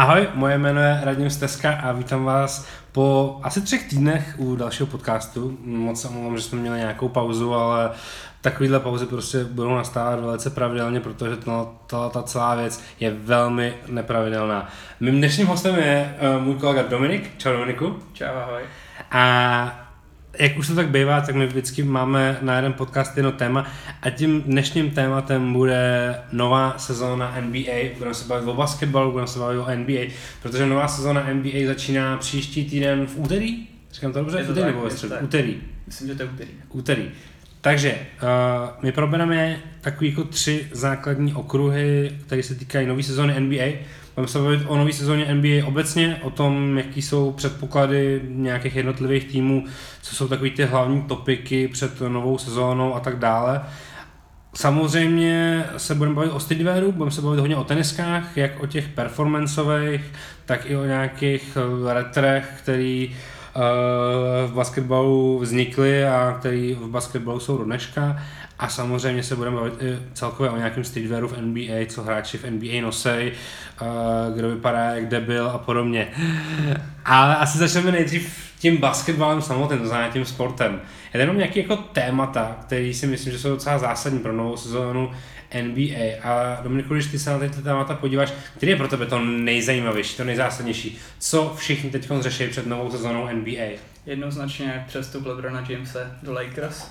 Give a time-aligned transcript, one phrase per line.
[0.00, 4.86] Ahoj, moje jméno je Radim Steska a vítám vás po asi třech týdnech u dalšího
[4.86, 5.58] podcastu.
[5.64, 7.90] Moc se omlouvám, že jsme měli nějakou pauzu, ale
[8.40, 13.74] takovýhle pauzy prostě budou nastávat velice pravidelně, protože to, to, ta celá věc je velmi
[13.88, 14.68] nepravidelná.
[15.00, 17.30] Mým dnešním hostem je uh, můj kolega Dominik.
[17.38, 17.98] Čau Dominiku.
[18.12, 18.62] Čau, ahoj.
[19.10, 19.89] A
[20.38, 23.66] jak už to tak bývá, tak my vždycky máme na jeden podcast jedno téma
[24.02, 27.72] a tím dnešním tématem bude nová sezóna NBA.
[27.98, 30.12] Budeme se bavit o basketbalu, budeme se bavit o NBA,
[30.42, 33.66] protože nová sezóna NBA začíná příští týden v úterý.
[33.92, 34.38] Říkám to dobře?
[34.38, 35.14] Je to úterý tak, nebo ve středu?
[35.20, 35.56] Úterý.
[35.86, 36.50] Myslím, že to je úterý.
[36.70, 37.10] Úterý.
[37.60, 38.28] Takže uh,
[38.82, 43.64] my probereme takový jako tři základní okruhy, které se týkají nové sezóny NBA.
[44.20, 49.24] Budeme se bavit o nové sezóně NBA obecně, o tom, jaký jsou předpoklady nějakých jednotlivých
[49.24, 49.64] týmů,
[50.02, 53.60] co jsou takový ty hlavní topiky před novou sezónou a tak dále.
[54.54, 58.88] Samozřejmě se budeme bavit o streetwearu, budeme se bavit hodně o teniskách, jak o těch
[58.88, 60.12] performanceových,
[60.44, 63.16] tak i o nějakých eh, retrech, který
[63.56, 63.60] eh,
[64.46, 68.16] v basketbalu vznikly a který v basketbalu jsou do dneška.
[68.60, 72.50] A samozřejmě se budeme bavit i celkově o nějakém streetwearu v NBA, co hráči v
[72.50, 73.32] NBA nosej,
[74.34, 76.08] kdo vypadá jak debil a podobně.
[77.04, 80.80] Ale asi začneme nejdřív tím basketbalem samotným, to znamená tím sportem.
[81.04, 84.56] Je to jenom nějaký jako témata, který si myslím, že jsou docela zásadní pro novou
[84.56, 85.10] sezónu
[85.62, 86.22] NBA.
[86.22, 90.16] A Dominiku, když ty se na tyto témata podíváš, který je pro tebe to nejzajímavější,
[90.16, 90.98] to nejzásadnější?
[91.18, 93.78] Co všichni teď řeší před novou sezónou NBA?
[94.06, 96.88] Jednoznačně přestup Lebrona Jamese do Lakers.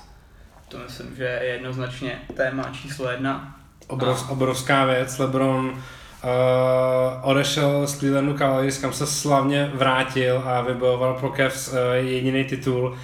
[0.67, 3.55] To myslím, že je jednoznačně téma číslo jedna.
[3.87, 5.83] Obrov, obrovská věc, LeBron
[6.23, 12.43] uh, odešel z Clevelandu Cavaliers, kam se slavně vrátil a vybojoval pro Cavs uh, jediný
[12.43, 12.97] titul.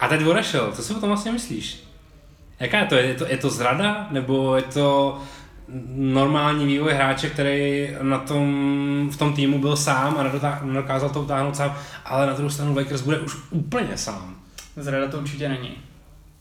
[0.00, 1.84] A teď odešel, co si o tom vlastně myslíš?
[2.60, 2.94] Jaká je to?
[2.94, 4.06] Je to, je to zrada?
[4.10, 5.18] Nebo je to
[5.94, 11.22] normální vývoj hráče, který na tom, v tom týmu byl sám a nedotá- nedokázal to
[11.22, 14.36] utáhnout sám, ale na druhou stranu Lakers bude už úplně sám.
[14.76, 15.70] Zrada to určitě není.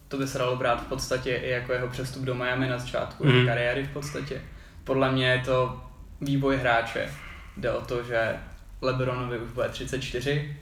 [0.08, 3.28] To by se dalo brát v podstatě i jako jeho přestup do Miami na začátku
[3.28, 3.46] mm.
[3.46, 4.42] kariéry v podstatě.
[4.84, 5.82] Podle mě je to
[6.22, 7.10] vývoj hráče.
[7.58, 8.40] Jde o to, že
[8.82, 10.58] Lebronovi už bude 34,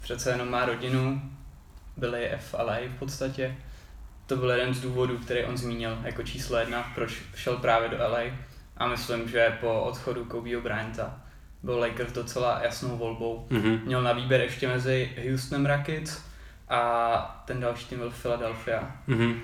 [0.00, 1.22] přece jenom má rodinu,
[1.96, 3.56] byli v LA v podstatě.
[4.26, 7.96] To byl jeden z důvodů, který on zmínil jako číslo jedna, proč šel právě do
[7.98, 8.20] LA.
[8.76, 11.20] A myslím, že po odchodu Kobeho Bryanta
[11.62, 13.46] byl Lakers docela jasnou volbou.
[13.50, 13.84] Mm-hmm.
[13.84, 16.22] Měl na výběr ještě mezi Houstonem Rockets
[16.68, 18.96] a ten další tým byl Philadelphia.
[19.08, 19.40] Mm-hmm.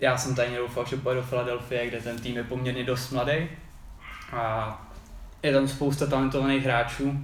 [0.00, 3.48] Já jsem tajně doufal, že pojede do Philadelphia, kde ten tým je poměrně dost mladý
[4.32, 4.82] a
[5.42, 7.18] je tam spousta talentovaných hráčů,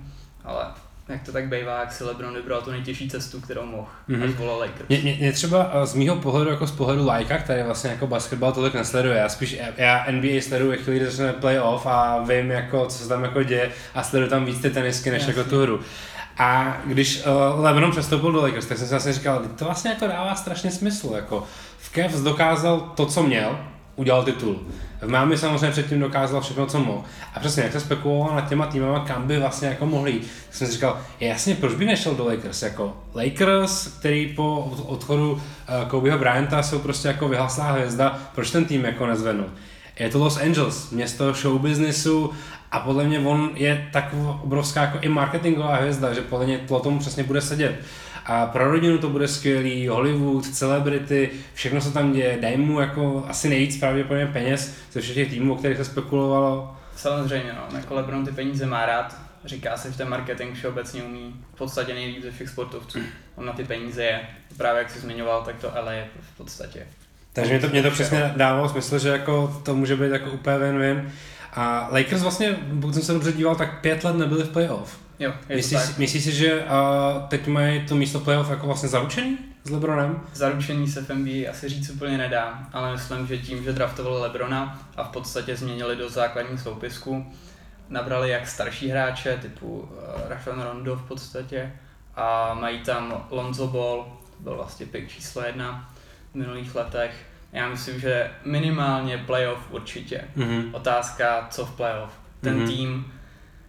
[0.44, 0.64] ale
[1.08, 4.20] jak to tak bývá, jak si LeBron vybral tu nejtěžší cestu, kterou mohl, Mhm.
[4.20, 4.24] mm-hmm.
[4.28, 4.88] až volal Lakers.
[4.88, 8.06] Mě, mě, mě třeba eh, z mýho pohledu, jako z pohledu lajka, který vlastně jako
[8.06, 12.86] basketbal tolik nesleduje, já spíš, já, NBA sleduju chvíli, když začne playoff a vím, jako,
[12.86, 15.38] co se tam jako děje a sleduju tam víc ty tenisky, než Jasně.
[15.38, 15.80] jako tu hru.
[16.38, 17.22] A když
[17.54, 20.34] uh, LeBron přestoupil do Lakers, tak jsem si vlastně říkal, "Teď to vlastně jako dává
[20.34, 21.12] strašně smysl.
[21.16, 21.44] Jako
[21.78, 23.58] v Cavs dokázal to, co měl,
[23.96, 24.56] udělal titul.
[25.00, 27.02] V Miami samozřejmě předtím dokázal všechno, co mohl.
[27.34, 30.66] A přesně, jak se spekuloval nad těma týmama, kam by vlastně jako mohli jít, jsem
[30.66, 32.62] si říkal, je jasně, proč by nešel do Lakers?
[32.62, 35.40] Jako Lakers, který po od- odchodu uh,
[35.88, 39.50] Kobeho Bryanta jsou prostě jako vyhaslá hvězda, proč ten tým jako nezvednout?
[39.98, 42.30] Je to Los Angeles, město showbiznisu
[42.72, 46.80] a podle mě on je tak obrovská jako i marketingová hvězda, že podle mě to
[46.80, 47.80] tomu přesně bude sedět.
[48.26, 53.24] A pro rodinu to bude skvělý, Hollywood, celebrity, všechno se tam děje, daj mu jako
[53.28, 56.76] asi nejvíc pravděpodobně peněz ze všech těch týmů, o kterých se spekulovalo.
[56.96, 61.34] Samozřejmě, no, jako LeBron ty peníze má rád, říká se, že ten marketing všeobecně umí
[61.54, 62.98] v podstatě nejlíp ze všech sportovců.
[63.36, 64.20] On na ty peníze je,
[64.56, 66.86] právě jak jsi zmiňoval, tak to LA je v podstatě.
[67.32, 70.56] Takže mě to, mě to přesně dávalo smysl, že jako to může být jako úplně
[70.56, 71.08] win-win.
[71.52, 75.01] A Lakers vlastně, pokud jsem se dobře díval, tak pět let nebyli v playoff.
[75.22, 75.98] Jo, je to Myslíš, tak.
[75.98, 80.20] myslíš si, že uh, teď mají to místo playoff jako vlastně zaručený s LeBronem?
[80.34, 84.80] Zaručení se v NBA asi říct úplně nedá, ale myslím, že tím, že draftovali Lebrona
[84.96, 87.32] a v podstatě změnili do základních soupisku,
[87.88, 89.88] nabrali jak starší hráče typu uh,
[90.28, 91.72] Rafael Rondo v podstatě
[92.14, 95.90] a mají tam Lonzo Ball, to byl vlastně pick číslo jedna
[96.32, 97.26] v minulých letech.
[97.52, 100.24] Já myslím, že minimálně playoff určitě.
[100.36, 100.64] Mhm.
[100.72, 102.12] Otázka, co v playoff.
[102.40, 102.64] Ten Mhm.
[102.64, 102.68] mm-hmm.
[102.76, 103.12] tým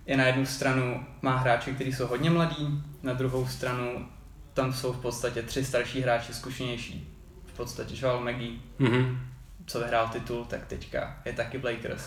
[0.05, 4.05] je na jednu stranu, má hráče, kteří jsou hodně mladí, na druhou stranu
[4.53, 7.09] tam jsou v podstatě tři starší hráči, zkušenější.
[7.45, 9.19] V podstatě Joel Maggie, Mhm.
[9.65, 12.03] co vyhrál titul, tak teďka je taky v Lakers.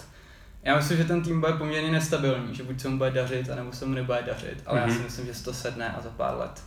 [0.62, 3.72] Já myslím, že ten tým bude poměrně nestabilní, že buď se mu bude dařit, anebo
[3.72, 4.82] se mu nebude dařit, ale mm-hmm.
[4.82, 4.96] já Mhm.
[4.96, 6.62] si myslím, že se to sedne a za pár let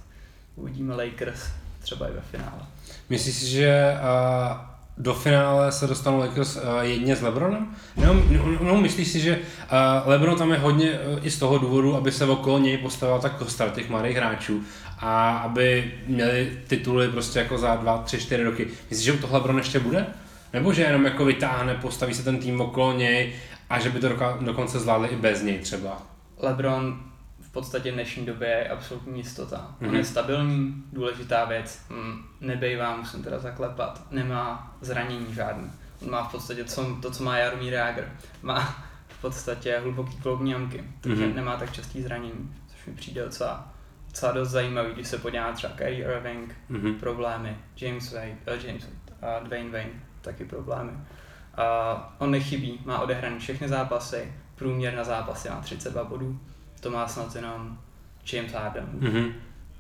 [0.56, 1.50] uvidíme Lakers
[1.80, 2.62] třeba i ve finále.
[3.10, 4.58] Myslíš si, že uh,
[5.00, 7.68] do finále se dostanou Lakers uh, jedně s LeBronem?
[7.98, 8.16] No,
[8.62, 12.12] no, myslíš si, že uh, LeBron tam je hodně uh, i z toho důvodu, aby
[12.12, 14.64] se okolo něj postavila ta kostra těch mladých hráčů
[15.00, 18.68] a aby měli tituly prostě jako za dva, tři, čtyři roky.
[18.90, 20.06] Myslíš, že u toho LeBron ještě bude?
[20.54, 23.34] Nebo že jenom jako vytáhne, postaví se ten tým okolo něj
[23.70, 24.10] a že by to
[24.42, 26.02] dokonce zvládli i bez něj třeba?
[26.38, 27.09] LeBron
[27.50, 29.58] v podstatě v dnešní době je absolutní jistota.
[29.58, 29.82] Mm-hmm.
[29.82, 29.96] On Mhm.
[29.98, 35.72] je stabilní, důležitá věc, mm, nebejvá, musím teda zaklepat, nemá zranění žádný.
[36.02, 38.12] On má v podstatě co, to, co má Jaromír Jágr.
[38.42, 38.60] Má
[39.08, 41.32] v podstatě hluboký kloubní jamky, takže Mhm.
[41.32, 41.36] mm-hmm.
[41.36, 43.74] nemá tak častý zranění, což mi přijde docela,
[44.08, 46.94] docela dost zajímavý, když se podívá třeba Kyrie Irving, Mhm.
[46.96, 49.92] problémy, James Wade, uh, James Wade a Dwayne Wayne,
[50.22, 50.92] taky problémy.
[51.58, 56.40] A on nechybí, má odehrané všechny zápasy, průměr na zápasy má 32 bodů,
[56.80, 57.78] to má snad jenom
[58.34, 59.34] James Harden, Mhm.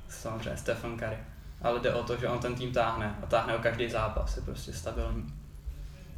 [0.10, 1.18] samozřejmě Stephen Curry.
[1.62, 4.42] Ale jde o to, že on ten tým táhne a táhne o každý zápas, je
[4.42, 5.34] prostě stabilní.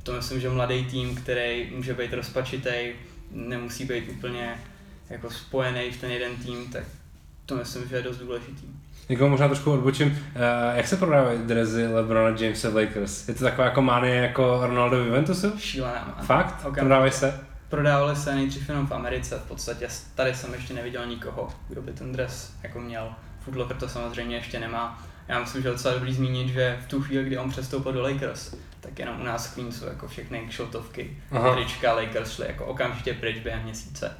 [0.03, 2.69] To myslím, že mladý tým, který může být rozpačitý,
[3.31, 4.59] nemusí být úplně
[5.09, 6.83] jako spojený v ten jeden tým, tak
[7.45, 8.67] to myslím, že je dost důležitý.
[9.09, 10.17] Jako možná trošku odbočím, uh,
[10.77, 13.27] jak se prodávají drezy LeBrona Jamesa v Lakers?
[13.27, 15.53] Je to taková jako mánie jako Ronaldo v Juventusu?
[15.59, 16.17] Šílená.
[16.23, 16.55] Fakt?
[16.59, 16.79] Okamžitě.
[16.79, 17.39] Prodávají se?
[17.71, 21.91] Prodávali se nejdřív jenom v Americe, v podstatě tady jsem ještě neviděl nikoho, kdo by
[21.91, 23.15] ten dres jako měl.
[23.39, 25.03] Footlocker to samozřejmě ještě nemá.
[25.27, 28.01] Já myslím, že je docela dobrý zmínit, že v tu chvíli, kdy on přestoupil do
[28.01, 30.49] Lakers, tak jenom u nás v Queensu jako všechny
[31.31, 31.55] Aha.
[31.55, 34.17] trička Lakers šly jako okamžitě pryč během měsíce.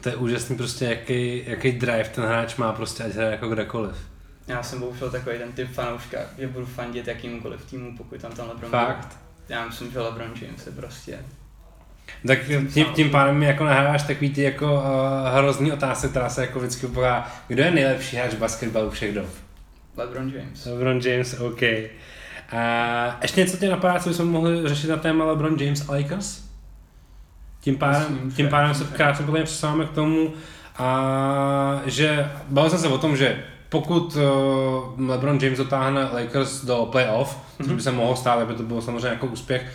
[0.00, 3.96] To je úžasný prostě, jaký, jaký drive ten hráč má prostě, ať hraje jako kdekoliv.
[4.46, 8.44] Já jsem bohužel takový ten typ fanouška, že budu fandit jakýmkoliv týmu, pokud tam ten
[8.48, 8.96] LeBron Fakt?
[8.96, 9.08] bude.
[9.48, 11.18] Já myslím, že LeBron James je prostě
[12.26, 12.38] Tak
[12.72, 14.80] tím, tím pádem mi jako nahráváš takový ty jako uh,
[15.34, 19.26] hrozný otázky, která se jako vždycky pokládá, kdo je nejlepší hráč basketbalu všech dob?
[19.96, 20.64] LeBron James.
[20.66, 21.62] LeBron James, OK.
[22.52, 26.42] A ještě něco tě napadá, co bychom mohli řešit na téma LeBron James a Lakers?
[27.60, 30.32] Tím pádem, Myslím, tím pádem se krátce potom přesouváme k tomu,
[30.78, 36.88] a že bavil jsem se o tom, že pokud uh, LeBron James dotáhne Lakers do
[36.92, 39.72] playoff, což by se mohlo stát, aby to bylo samozřejmě jako úspěch,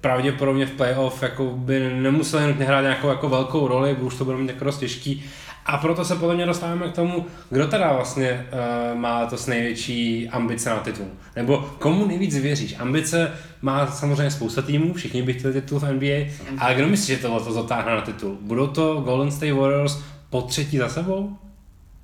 [0.00, 4.36] pravděpodobně v playoff jako by nemuseli nutně hrát nějakou jako velkou roli, už to bude
[4.36, 5.24] mít jako dost těžký.
[5.66, 8.46] A proto se podle mě dostáváme k tomu, kdo teda vlastně
[8.92, 11.06] uh, má to s největší ambice na titul.
[11.36, 12.74] Nebo komu nejvíc věříš?
[12.78, 17.22] Ambice má samozřejmě spousta týmů, všichni by chtěli titul v NBA, ale kdo myslíš, že
[17.22, 18.38] tohle to zatáhne na titul?
[18.40, 21.36] Budou to Golden State Warriors po třetí za sebou?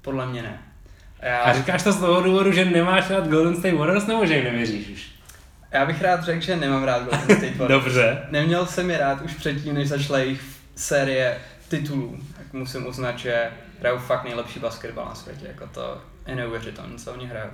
[0.02, 0.58] Podle mě ne.
[1.20, 4.26] A já, A říkáš to z toho důvodu, že nemáš rád Golden State Warriors, nebo
[4.26, 5.13] že jim nevěříš už?
[5.74, 7.84] Já bych rád řekl, že nemám rád Golden State Warriors.
[7.84, 8.22] Dobře.
[8.30, 10.42] Neměl jsem je rád už předtím, než začala jejich
[10.74, 11.38] série
[11.68, 12.18] titulů.
[12.36, 13.50] Tak musím uznat, že
[13.80, 15.46] hrajou fakt nejlepší basketbal na světě.
[15.46, 17.50] Jako to je neuvěřitelné, co oni hrajou.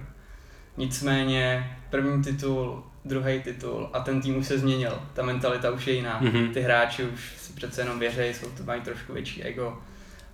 [0.76, 5.02] Nicméně první titul, druhý titul a ten tým už se změnil.
[5.14, 6.18] Ta mentalita už je jiná.
[6.20, 6.52] Mhm.
[6.52, 9.78] Ty hráči už si přece jenom věří, jsou to mají trošku větší ego.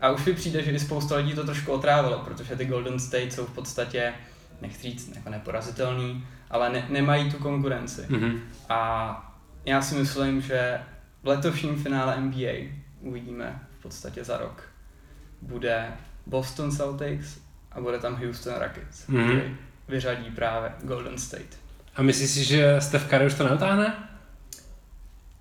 [0.01, 3.33] A už mi přijde, že i spousta lidí to trošku otrávilo, protože ty Golden State
[3.33, 4.13] jsou v podstatě,
[4.63, 8.07] nechci říct, jako neporazitelný, ale ne, nemají tu konkurenci.
[8.09, 8.41] Mhm.
[8.69, 10.81] A já si myslím, že
[11.23, 12.53] v letošním finále NBA
[13.01, 14.63] uvidíme v podstatě za rok.
[15.43, 15.87] Bude
[16.27, 17.39] Boston Celtics
[17.73, 19.21] a bude tam Houston Rockets, Mhm.
[19.21, 19.39] mm-hmm.
[19.39, 19.57] který
[19.89, 21.59] vyřadí právě Golden State.
[21.97, 23.95] A myslíš si, že Steph Curry už to neutáhne?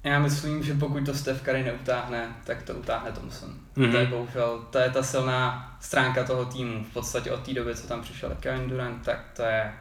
[0.05, 3.49] Já myslím, že pokud to Steph Curry neutáhne, tak to utáhne Thompson.
[3.49, 3.85] Mhm.
[3.85, 3.91] Mm-hmm.
[3.91, 6.83] To je bohužel, to je ta silná stránka toho týmu.
[6.83, 9.73] V podstatě od té doby, co tam přišel Kevin Durant, tak to je,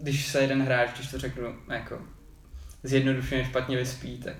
[0.00, 1.98] když se jeden hráč, když to řeknu jako
[2.82, 4.34] zjednodušeně špatně vyspí, tak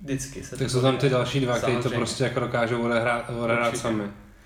[0.00, 3.76] vždycky se Tak jsou tam ty další dva, kteří to prostě jako dokážou odehrát, odehrát
[3.76, 4.04] sami.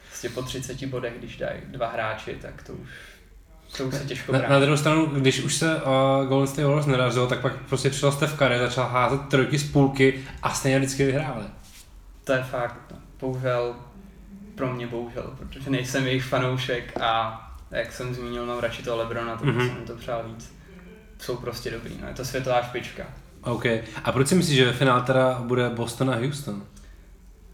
[0.09, 2.89] Prostě po 30 bodech, když dají dva hráči, tak to už,
[3.77, 6.87] to už se těžko Na, na druhou stranu, když už se uh, Golden State Warriors
[6.87, 11.05] nedařilo, tak pak prostě přišel Steph Curry, začal házet trojky z půlky a stejně vždycky
[11.07, 11.45] vyhráli.
[12.25, 12.97] To je fakt, no.
[13.21, 13.75] bohužel,
[14.55, 19.37] pro mě bohužel, protože nejsem jejich fanoušek a jak jsem zmínil, mám radši toho Lebrona,
[19.37, 19.59] tak Mhm.
[19.59, 19.75] mm-hmm.
[19.77, 20.53] jsem to přál víc.
[21.19, 22.09] Jsou prostě dobrý, no.
[22.09, 23.03] je to světová špička.
[23.43, 23.65] OK.
[24.05, 26.63] A proč si myslíš, že ve finále teda bude Boston a Houston?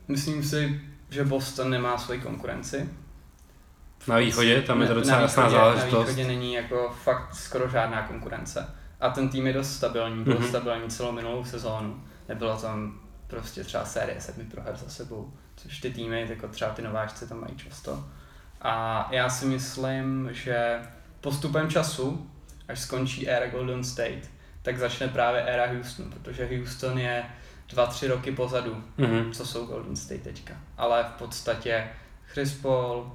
[0.09, 2.88] Myslím si, že Boston nemá svoji konkurenci.
[4.06, 6.09] Na východě, tam je to docela jasná východě- Na záležitost.
[6.09, 8.66] východě není jako fakt skoro žádná konkurence.
[9.00, 10.42] A ten tým je dost stabilní, byl Mhm.
[10.42, 10.49] mm-hmm.
[10.49, 12.02] stabilní celou minulou sezónu.
[12.28, 16.82] Nebylo tam prostě třeba série sedmi proher za sebou, což ty týmy, jako třeba ty
[16.82, 18.04] nováčci tam mají často.
[18.62, 20.80] A já si myslím, že
[21.21, 22.30] postupem času,
[22.68, 24.30] až skončí éra Golden State,
[24.62, 27.25] tak začne právě éra Houston, protože Houston je
[27.68, 29.32] dva, tři roky pozadu Mhm.
[29.32, 30.54] co jsou Golden State teďka.
[30.78, 31.88] Ale v podstatě
[32.26, 33.12] Chris Paul,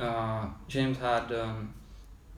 [0.00, 1.68] uh, James Harden,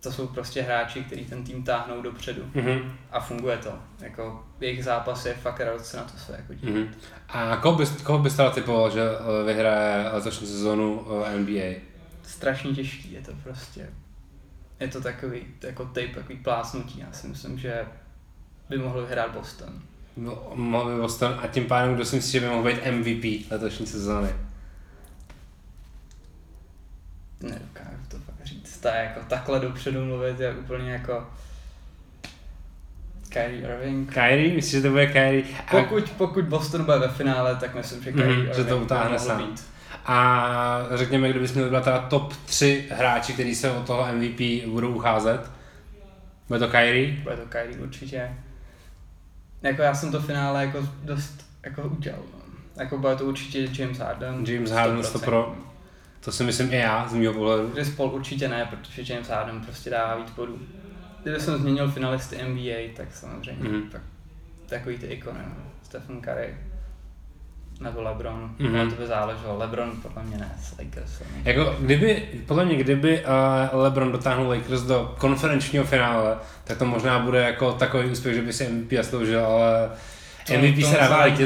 [0.00, 2.90] to jsou prostě hráči, kteří ten tým táhnou dopředu Mm-hmm.
[3.11, 3.73] a funguje to.
[4.00, 6.75] Jako jejich zápas je fakt radost na to se jako dívat.
[6.75, 6.88] Mm-hmm.
[7.28, 11.81] A koho bys, koho bys teda typoval, že eh, vyhraje letošní sezónu eh, NBA?
[12.23, 13.90] Strašně těžký je to prostě.
[14.81, 16.99] Je to takový, jako tape, takový plásnutí.
[17.00, 17.85] Já si myslím, že
[18.69, 19.69] by mohl vyhrát Boston.
[20.16, 23.50] No, Mohl by Boston a tím pádem, kdo si myslí, že by mohl být MVP
[23.50, 24.28] letošní sezóny?
[27.42, 28.76] Nedokážu to fakt říct.
[28.80, 31.26] Ta jako takhle dopředu mluvit je úplně jako
[33.28, 34.12] Kyrie Irving.
[34.14, 34.54] Kyrie?
[34.54, 35.44] Myslíš, že to bude Kyrie?
[35.66, 38.78] A, Pokud, pokud Boston bude ve finále, tak myslím, že Kyrie Mhm, Irving že to
[38.78, 39.38] utáhne sám.
[39.50, 39.64] být.
[40.06, 44.94] a řekněme, kdybys měl vybrat teda top 3 hráči, kteří se o toho MVP budou
[44.94, 45.50] ucházet.
[46.49, 47.12] Bude to Kyrie?
[47.22, 48.30] Bude to Kyrie určitě.
[49.62, 52.20] Jako já jsem to finále jako dost jako udělal.
[52.32, 52.38] No.
[52.82, 54.44] Jako bude to určitě James Harden.
[54.46, 55.18] James Harden 100%.
[55.20, 55.54] 100%.
[56.25, 57.71] To si myslím i já, z mého pohledu.
[57.71, 60.59] Chris Paul určitě ne, protože James Harden prostě dává víc bodů.
[61.23, 63.76] Kdyby jsem změnil finalisty NBA, tak samozřejmě Mhm.
[63.76, 63.91] mm.
[63.91, 64.02] tak,
[64.67, 65.55] takový ty ikony, no.
[65.83, 66.55] Stephen Curry
[67.81, 68.69] nebo LeBron, Mhm.
[68.73, 68.81] mm.
[68.81, 69.59] ale to by záleželo.
[69.59, 71.21] LeBron podle mě ne, s Lakers.
[71.21, 71.26] no.
[71.45, 73.25] Jako kdyby, podle mě, kdyby
[73.73, 78.43] uh, LeBron dotáhnul Lakers do konferenčního finále, tak to možná bude jako takový úspěch, že
[78.43, 79.91] by si MVP zasloužil, ale
[80.47, 81.45] To- MVP se dává ani-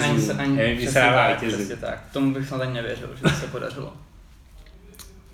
[0.74, 1.34] MVP se dává.
[1.34, 1.98] Přesně tak.
[2.12, 3.92] Tomu bych snad ani nevěřil, že by se podařilo.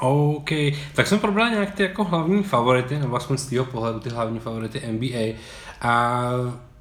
[0.02, 0.50] OK,
[0.94, 4.38] tak jsme probrali nějak ty jako hlavní favority, nebo aspoň z tvého pohledu ty hlavní
[4.38, 5.38] favority NBA.
[5.80, 6.22] A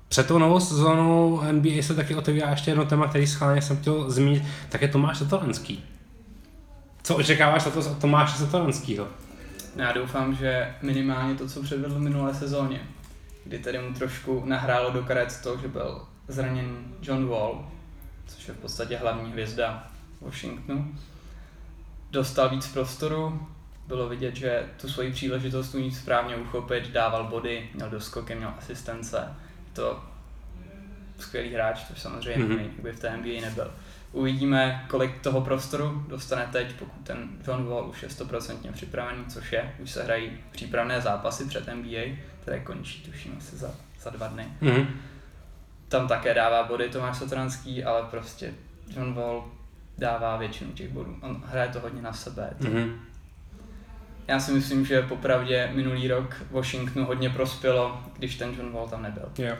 [0.08, 4.12] před tou novou sezónou NBA se taky otevírá ještě jedno téma, který schválně jsem chtěl
[4.12, 5.84] zmínit, tak je Tomáš Satoranský.
[7.04, 9.08] Co očekáváš od Tomáše Satoranskýho?
[9.76, 12.82] Já doufám, že minimálně to, co předvedl v minulé sezóně,
[13.44, 17.66] kdy tedy mu trošku nahrálo do karet to, že byl zraněn John Wall,
[18.28, 19.88] což je v podstatě hlavní hvězda
[20.22, 20.96] Washingtonu,
[22.12, 23.48] dostal víc prostoru,
[23.88, 29.28] bylo vidět, že tu svoji příležitost umí správně uchopit, dával body, měl doskoky, měl asistence,
[29.74, 30.04] to
[31.20, 32.58] skvělý hráč, což samozřejmě Mhm.
[32.58, 32.82] mm-hmm.
[32.84, 33.74] by v té NBA nebyl.
[34.12, 39.52] Uvidíme, kolik toho prostoru dostane teď, pokud ten John Wall už je 100% připravený, což
[39.52, 39.76] je.
[39.80, 44.48] Už se hrají přípravné zápasy před NBA, které končí, tuším, asi za, za dva dny.
[44.62, 44.88] Mhm.
[45.88, 48.54] Tam také dává body Tomáš Satranský, ale prostě
[48.96, 49.52] John Wall
[49.98, 51.18] dává většinu těch bodů.
[51.22, 52.54] On hraje to hodně na sebe.
[52.60, 53.00] Mhm.
[54.28, 59.04] Já si myslím, že popravdě minulý rok Washingtonu hodně prospělo, když ten John Wall tam
[59.04, 59.30] nebyl.
[59.38, 59.56] Jo.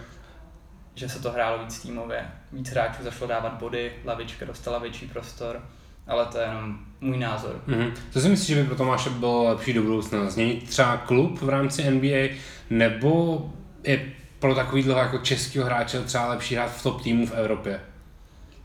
[0.96, 2.26] Že se to hrálo víc týmově.
[2.52, 5.62] Víc hráčů zašlo dávat body, lavička dostala větší prostor,
[6.08, 7.62] ale to je jenom můj názor.
[7.68, 7.94] Mhm.
[8.12, 10.30] Co si myslíš, že by pro Tomáše bylo lepší do budoucna?
[10.30, 12.36] Změnit třeba klub v rámci NBA,
[12.70, 13.46] nebo
[13.84, 17.80] je pro takovýhle jako českého hráče třeba lepší hrát v top týmu v Evropě?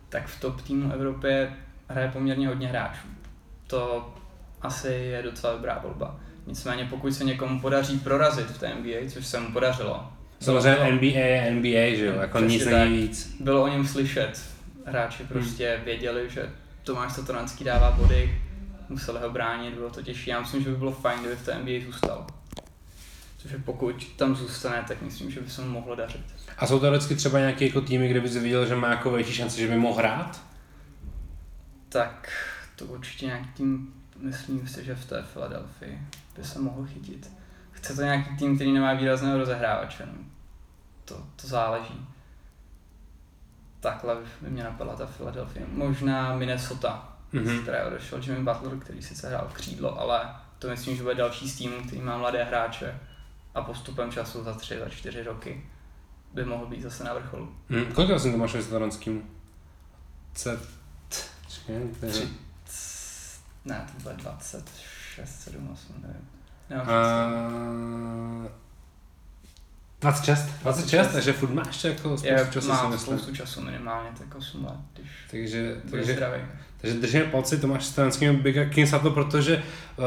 [0.09, 1.53] Tak v top týmu Evropě
[1.89, 3.07] hraje poměrně hodně hráčů.
[3.67, 4.15] To
[4.63, 6.21] asi je docela dobrá volba.
[6.47, 10.91] Nicméně pokud se někomu podaří prorazit v té NBA, což se mu podařilo, Samozřejmě bylo,
[10.93, 13.37] NBA je NBA, že jo, jako nic není víc.
[13.41, 14.41] bylo o něm slyšet.
[14.87, 15.29] Hráči Hmm.
[15.29, 16.51] prostě věděli, že
[16.85, 18.39] Tomáš Satoranský dává body,
[18.89, 20.31] museli ho bránit, bylo to těžší.
[20.31, 22.27] Já myslím, že by bylo fajn, kdyby v té NBA zůstal.
[23.51, 26.35] Je pokud tam zůstane, tak myslím, že by se mu mohlo dařit.
[26.59, 29.33] A jsou to vždycky třeba nějaké jako týmy, kde bys viděl, že má jako větší
[29.33, 30.41] šance, že by mohl hrát?
[31.89, 32.29] Tak
[32.77, 35.99] to určitě nějaký tým, myslím si, že v té Filadelfii
[36.37, 37.31] by se mohl chytit.
[37.71, 40.07] Chce to nějaký tým, který nemá výrazného rozehrávače.
[40.07, 40.13] No.
[41.05, 42.07] To, to záleží.
[43.81, 45.67] Takhle by mě napadla ta Filadelfie.
[45.73, 47.45] Možná Minnesota, Mhm.
[47.45, 47.59] mm-hmm.
[47.59, 50.21] z které odešel Jimmy Butler, který sice hrál křídlo, ale
[50.59, 52.95] to myslím, že bude další z týmů, který má mladé hráče
[53.57, 55.65] a postupem času za tři, za čtyři roky
[56.33, 57.55] by mohl být zase na vrcholu.
[57.71, 57.93] Hm.
[57.95, 59.23] Kolik vlastně to máš ve Satoranským?
[60.35, 60.61] C...
[61.49, 62.29] Tři,
[63.65, 66.91] ne, to bude 26, 7, 8, nevím.
[66.91, 68.66] A...
[70.11, 74.35] 26, 26, takže furt máš ještě jako spoustu je, času mám spoustu času, minimálně tak
[74.39, 76.41] 8 let, když Takže, takže, zdravý.
[76.81, 79.57] takže držíme palci Tomáš Stranským Big King za to, protože
[79.97, 80.05] uh,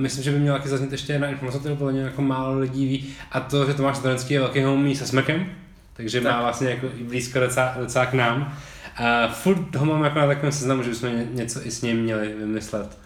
[0.00, 2.86] myslím, že by měl taky zaznít ještě jedna informace, kterou podle mě jako málo lidí
[2.86, 5.46] ví, a to, že Tomáš Stranský je velký homie se Smekem,
[5.92, 6.32] takže tak.
[6.32, 8.56] má vlastně jako i blízko docela, docela k nám.
[8.96, 11.96] A furt ho mám jako na takovém seznamu, že bychom ně- něco i s ním
[11.96, 12.98] měli vymyslet.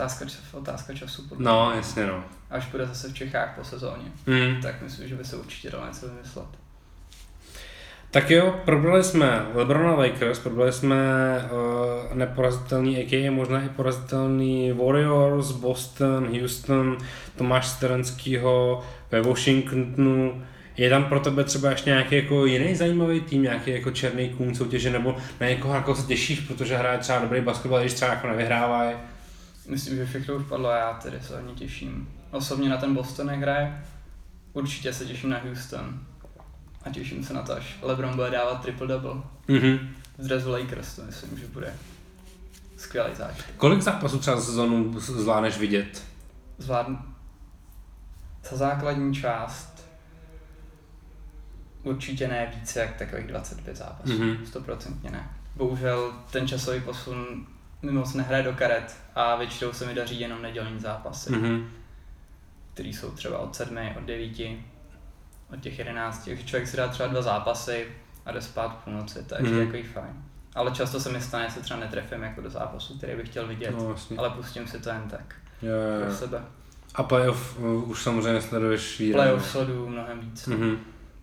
[0.00, 1.22] Otázka, otázka času.
[1.28, 2.24] Podle No, jasně no.
[2.50, 4.62] Až bude zase v Čechách po sezóně, Mm.
[4.62, 6.46] tak myslím, že by se určitě dalo něco vymyslet.
[8.10, 10.96] Tak jo, probrali jsme LeBrona Lakers, probrali jsme
[11.52, 13.30] uh, neporazitelný, a.k.a.
[13.30, 16.98] možná i porazitelný Warriors, Boston, Houston,
[17.36, 20.44] Tomáš Sterenskýho ve Washingtonu.
[20.76, 24.54] Je tam pro tebe třeba ještě nějaký jako jiný zajímavý tým, nějaký jako černý kůň
[24.54, 28.26] soutěže, nebo na někoho jako se těšíš, protože hraje třeba dobrý basketbal, když třeba jako
[28.26, 28.96] nevyhrávají.
[29.70, 33.26] Myslím, že všechno už padlo a já tedy se hodně těším osobně na ten Boston
[33.26, 33.84] nehraje.
[34.52, 36.00] Určitě se těším na Houston.
[36.82, 39.22] A těším se na to, až LeBron bude dávat triple-double.
[39.48, 39.94] Mhm.
[40.18, 41.74] V dresu Lakers to myslím, že bude
[42.76, 43.54] skvělý zážitek.
[43.56, 46.04] Kolik zápasů třeba za sezonu zvládneš vidět?
[46.58, 46.98] Zvládnu
[48.50, 49.84] za základní část
[51.82, 54.18] určitě ne více jak takových 25 zápasů.
[54.18, 54.46] Mhm.
[54.46, 55.30] Stoprocentně ne.
[55.56, 57.46] Bohužel ten časový posun
[57.82, 61.70] moc nehraje do karet a většinou se mi daří jenom nedělní zápasy, Mhm.
[62.74, 64.58] který jsou třeba od 7, od 9,
[65.52, 66.24] od těch 11.
[66.24, 67.86] Takže člověk si dá třeba dva zápasy
[68.26, 69.66] a jde spát v půlnoci, to je ještě Mhm.
[69.66, 70.22] takový fajn.
[70.54, 73.46] Ale často se mi stane, že se třeba netrefím jako do zápasu, který bych chtěl
[73.46, 74.16] vidět, No, vlastně.
[74.16, 76.16] ale pustím si to jen tak Jo, jo, pro jo.
[76.16, 76.42] sebe.
[76.94, 79.22] A playoff uh, už samozřejmě nesleduješ výrazně.
[79.24, 80.46] Playoff sleduju mnohem víc.
[80.46, 80.78] Mhm.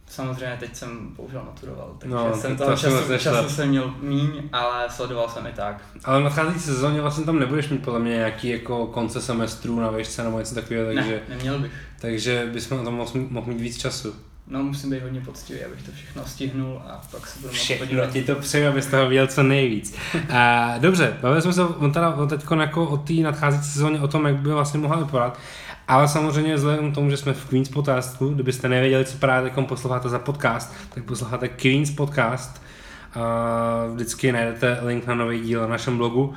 [0.09, 4.43] Samozřejmě teď jsem bohužel maturoval, takže No, jsem to toho času, času jsem měl míň,
[4.53, 5.81] ale sledoval jsem i tak.
[6.05, 9.91] Ale v nadcházející sezóně vlastně tam nebudeš mít podle mě nějaký jako konce semestru na
[9.91, 11.71] výšce nebo něco takového, takže, Ne, neměl bych.
[12.01, 14.15] takže bychom na tom mohl, mohl mít víc času.
[14.49, 18.11] No musím být hodně poctivý, abych to všechno stihnul a pak se budu Všechno podívat.
[18.11, 19.95] ti to přeju, abys toho viděl co nejvíc.
[20.33, 24.25] A, dobře, bavili jsme se on teda teď jako o té nadcházející sezóně, o tom,
[24.25, 25.39] jak by vlastně mohla vypadat.
[25.87, 29.67] Ale samozřejmě vzhledem k tomu, že jsme v Queens podcastu, kdybyste nevěděli, co právě teď
[29.67, 32.61] posloucháte za podcast, tak posloucháte Queens podcast.
[33.93, 36.33] Vždycky najdete link na nový díl na našem blogu.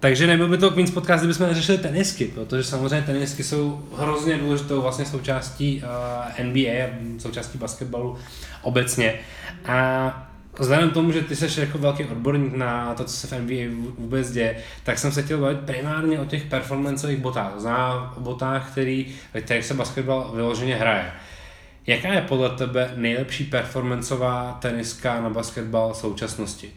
[0.00, 4.82] Takže nebyl by to Queens podcast, kdybychom neřešili tenisky, protože samozřejmě tenisky jsou hrozně důležitou
[4.82, 5.82] vlastně součástí
[6.38, 6.70] uh, NBA
[7.18, 8.18] součástí basketbalu
[8.62, 9.14] obecně.
[9.66, 13.40] A Vzhledem k tomu, že ty jsi jako velký odborník na to, co se v
[13.40, 17.52] NBA vůbec děje, tak jsem se chtěl bavit primárně o těch performanceových botách.
[17.56, 21.12] Znamená o botách, který, ve kterých se basketbal vyloženě hraje.
[21.86, 26.72] Jaká je podle tebe nejlepší performanceová teniska na basketbal současnosti?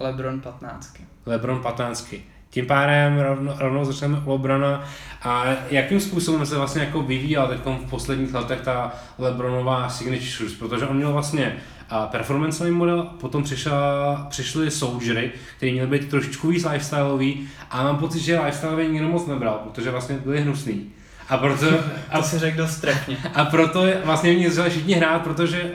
[0.00, 0.96] Lebron 15.
[1.26, 2.14] LeBron 15.
[2.50, 4.84] Tím pádem rovno, rovnou začneme u Lebrona
[5.22, 10.52] a jakým způsobem se vlastně jako vyvíjela teď v posledních letech ta Lebronová signature shoes,
[10.54, 11.56] protože on měl vlastně
[11.90, 17.96] a performanceový model, potom přišla, přišly soldiery, který měly být trošičku víc lifestyleový a mám
[17.96, 20.92] pocit, že lifestyleový nikdo moc nebral, protože vlastně byli hnusný.
[21.28, 21.66] A proto,
[22.10, 23.16] a, To si řekl dost trefně.
[23.34, 25.70] a proto vlastně v ní začali všichni hrát, protože uh,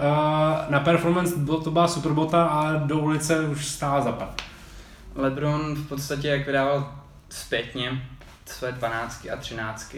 [0.70, 4.42] na performance bylo, to byla superbota a do ulice už stála zapad.
[5.16, 6.94] Lebron v podstatě, jak vydával
[7.30, 8.02] zpětně
[8.46, 9.96] své 12 a 13,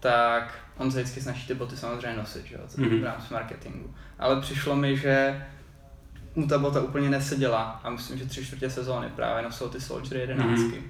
[0.00, 3.00] tak on se vždycky snaží ty boty samozřejmě nosit, že jo, Mhm.
[3.00, 3.94] v rámci marketingu.
[4.18, 5.46] Ale přišlo mi, že
[6.34, 10.16] mu ta bota úplně neseděla a myslím, že tři čtvrtě sezóny právě nosil ty Soldier
[10.20, 10.60] 11.
[10.60, 10.84] Mhm.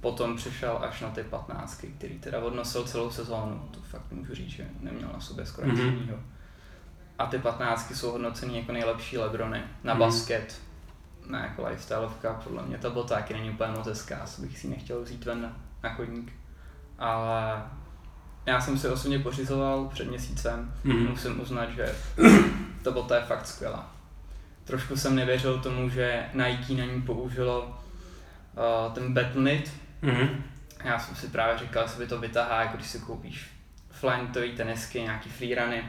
[0.00, 3.68] Potom přišel až na ty 15, který teda odnosil celou sezónu.
[3.70, 5.88] To fakt můžu říct, že neměl na sobě skoro nic Mhm.
[5.94, 6.18] jiného.
[7.18, 10.00] A ty 15 jsou hodnocený jako nejlepší Lebrony na Mhm.
[10.00, 10.60] basket,
[11.26, 14.68] na jako lifestyleovka, podle mě ta bota taky není úplně moc hezká, asi bych si
[14.68, 16.32] nechtěl vzít ven na, na chodník.
[16.98, 17.62] Ale
[18.46, 21.06] já jsem si osobně pořizoval před měsícem, Mhm.
[21.10, 21.94] musím uznat, že
[22.82, 23.92] ta bota je fakt skvělá.
[24.64, 29.72] Trošku jsem nevěřil tomu, že Nike na ní použilo uh, ten Battle.knit.
[30.02, 30.42] Mhm.
[30.84, 33.50] Já jsem si právě říkal, jestli by to vytahá, jako když si koupíš
[33.90, 35.84] flantový tenisky, nějaký freeruny,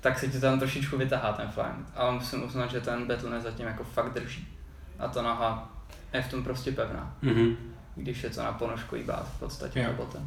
[0.00, 1.86] tak se ti tam trošičku vytahá ten flank.
[1.94, 4.48] Ale musím uznat, že ten Battle.net zatím jako fakt drží.
[4.98, 5.72] A ta noha
[6.12, 7.16] je v tom prostě pevná.
[7.22, 7.56] Mhm.
[7.94, 10.18] Když je to na ponožkový bát v podstatě ta bota.
[10.18, 10.22] Uh,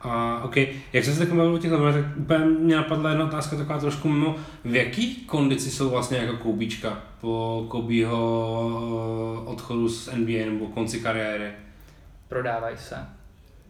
[0.00, 0.56] a OK,
[0.92, 3.78] jak jsem se tak bavil o těch levelech, tak úplně mě napadla jedna otázka taková
[3.78, 4.36] trošku mimo.
[4.64, 11.50] V jaký kondici jsou vlastně jako Koubíčka po Kobeho odchodu z NBA nebo konci kariéry?
[12.28, 12.96] Prodávají se.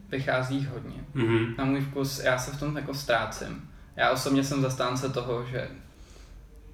[0.09, 1.05] Vychází jich hodně.
[1.15, 1.55] Mhm.
[1.59, 3.71] Na můj vkus, já se v tom jako ztrácím.
[3.97, 5.69] Já osobně jsem zastánce toho, že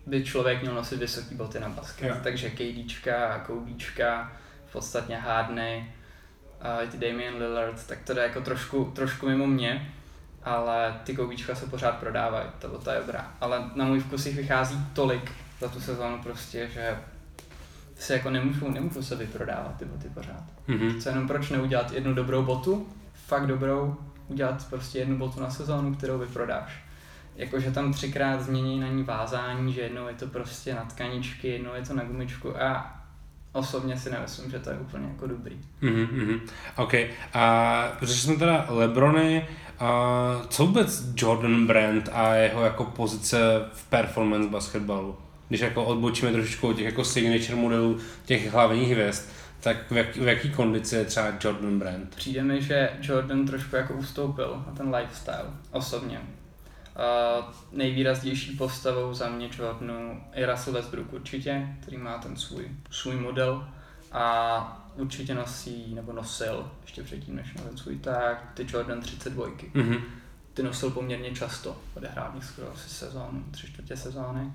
[0.06, 2.08] by člověk měl nosit vysoké boty na basket.
[2.08, 2.16] Jo.
[2.22, 4.32] Takže KDčka, Koubíčka,
[4.66, 5.86] v podstatě Hardney, a
[6.62, 9.92] i ty Damian Lillard, tak to jde jako trošku, trošku mimo mě,
[10.44, 13.32] ale ty Koubíčka se pořád prodávají, ta bota je dobrá.
[13.40, 16.98] Ale na můj vkus jich vychází tolik za tu sezónu prostě, že
[17.96, 20.44] si jako nemůžu, nemůžu se vyprodávat ty boty pořád.
[20.66, 21.00] Mhm.
[21.00, 23.96] Co jenom proč neudělat jednu dobrou botu, fakt dobrou,
[24.28, 26.84] udělat prostě jednu botu na sezónu, kterou vyprodáš.
[27.36, 31.74] Jakože tam třikrát změní na ní vázání, že jednou je to prostě na tkaničky, jednou
[31.74, 33.01] je to na gumičku a
[33.52, 35.58] osobně si nemyslím, že to je úplně jako dobrý.
[35.80, 36.40] Mhm, mhm.
[36.76, 36.94] OK.
[37.34, 43.38] A řešili jsme teda Lebrony, a co vůbec Jordan Brand a jeho jako pozice
[43.72, 45.16] v performance basketbalu?
[45.48, 49.28] Když jako odbočíme trošičku od těch jako signature modelů těch hlavních hvězd,
[49.60, 52.14] tak v, jak, v jaký kondici je třeba Jordan Brand?
[52.14, 56.20] Přijde mi, že Jordan trošku jako ustoupil na ten lifestyle, osobně.
[56.96, 63.16] Uh, nejvýraznější postavou za mě Jordanu je Russell Westbrook určitě, který má ten svůj, svůj
[63.16, 63.68] model
[64.12, 69.46] a určitě nosí, nebo nosil, ještě předtím než na ten svůj tak, ty Jordan 32.
[69.74, 69.96] Mhm.
[70.54, 74.52] Ty nosil poměrně často, odehrál mě skoro asi sezónu, tři čtvrtě sezóny.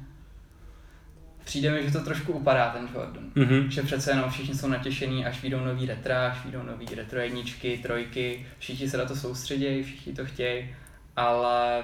[1.43, 3.23] Přijde mi, že to trošku upadá ten Jordan.
[3.35, 3.71] Mhm.
[3.71, 7.79] Že přece jenom všichni jsou natěšení, až vyjdou nový retra, až vyjdou nový retro jedničky,
[7.83, 10.75] trojky, všichni se na to soustředějí, všichni to chtějí,
[11.15, 11.83] ale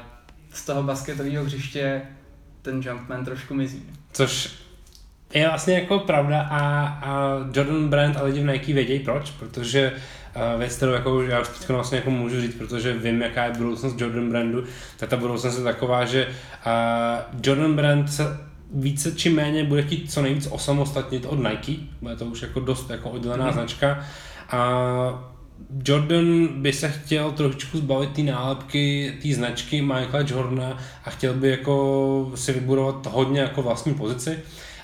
[0.54, 2.02] z toho basketového hřiště
[2.62, 3.84] ten Jumpman trošku mizí.
[4.12, 4.50] Což
[5.34, 9.92] je vlastně jako pravda a, a Jordan Brand a lidi v Nike vědějí proč, protože
[10.54, 13.52] uh, věc, kterou jako, já už teď vlastně jako můžu říct, protože vím, jaká je
[13.52, 14.64] budoucnost Jordan Brandu,
[14.98, 18.24] tak ta budoucnost je taková, že uh, Jordan Brand se
[18.74, 22.90] více či méně bude chtít co nejvíc osamostatnit od Nike, bude to už jako dost
[22.90, 23.54] jako oddělená Mhm.
[23.54, 24.04] značka
[24.50, 25.33] a
[25.86, 31.50] Jordan by se chtěl trošičku zbavit té nálepky, té značky Michaela Jordana a chtěl by
[31.50, 34.40] jako si vybudovat hodně jako vlastní pozici.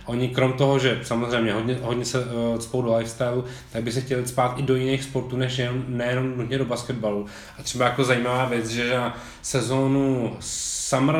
[0.06, 4.02] Oni krom toho, že samozřejmě hodně, hodně se uh, cpou do lifestyle, tak by se
[4.02, 7.26] chtěli spát i do jiných sportů, než jenom, nejenom nutně do basketbalu.
[7.60, 11.16] A třeba jako zajímavá věc, že na sezónu Summer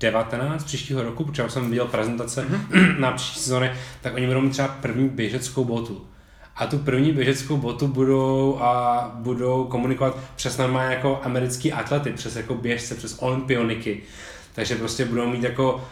[0.00, 2.98] 19 příštího roku, protože jsem viděl prezentace mm-hmm.
[3.00, 6.06] na příští sezóny, tak oni budou mít třeba první běžeckou botu.
[6.56, 12.36] A tu první běžeckou botu budou a budou komunikovat přes normálně jako americký atlety, přes
[12.36, 14.02] jako běžce, přes olympioniky.
[14.54, 15.84] Takže prostě budou mít jako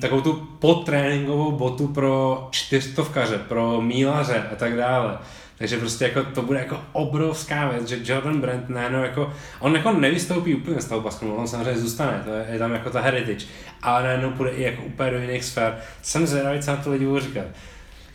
[0.00, 5.18] takovou tu potréninkovou botu pro čtyřstovkaře, pro mílaře a tak dále.
[5.58, 9.92] Takže prostě jako to bude jako obrovská věc, že Jordan Brand najednou jako, on jako
[9.92, 13.46] nevystoupí úplně z toho basketbalu, on samozřejmě zůstane, to je, je tam jako ta heritage,
[13.82, 15.78] ale najednou půjde i jako úplně do jiných sfér.
[16.02, 17.44] Jsem zvědavý, co na to lidi budou říkat.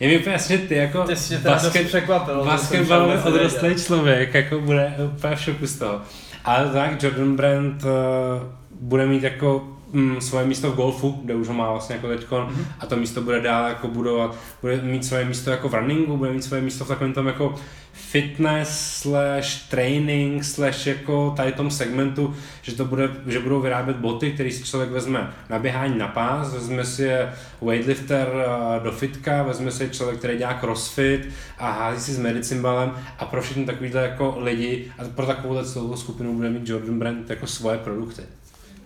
[0.02, 1.38] Je mi úplně jasně, ty jako Ty jsi
[2.44, 3.34] basketbalově třeba nevěděl.
[3.34, 6.00] odrostlý člověk, jako bude úplně v šoku z toho.
[6.44, 7.90] Ale tak Jordan Brand uh,
[8.80, 12.46] bude mít jako mm, svoje místo v golfu, kde už ho má vlastně jako teďkon,
[12.50, 12.64] Mhm.
[12.80, 16.32] a to místo bude dál jako budovat, bude mít svoje místo jako v runningu, bude
[16.32, 17.54] mít svoje místo v takovém tom jako
[17.92, 18.68] fitness
[19.00, 24.50] slash training slash jako tady tom segmentu, že to bude, že budou vyrábět boty, které
[24.50, 29.70] si člověk vezme na běhání na pás, vezme si je weightlifter eh, do fitka, vezme
[29.70, 31.28] si je člověk, který dělá crossfit
[31.58, 35.96] a hází si s medicimbalem a pro všechny takovýhle jako lidi a pro takovouhle celou
[35.96, 38.22] skupinu bude mít Jordan Brand jako svoje produkty.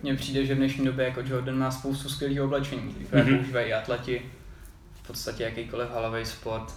[0.02, 3.32] Mně přijde, že v dnešní době jako Jordan má spoustu skvělých oblečení, které Mhm.
[3.32, 3.36] mm-hmm.
[3.38, 4.22] používají i atleti,
[5.02, 6.74] v podstatě jakýkoliv halový sport,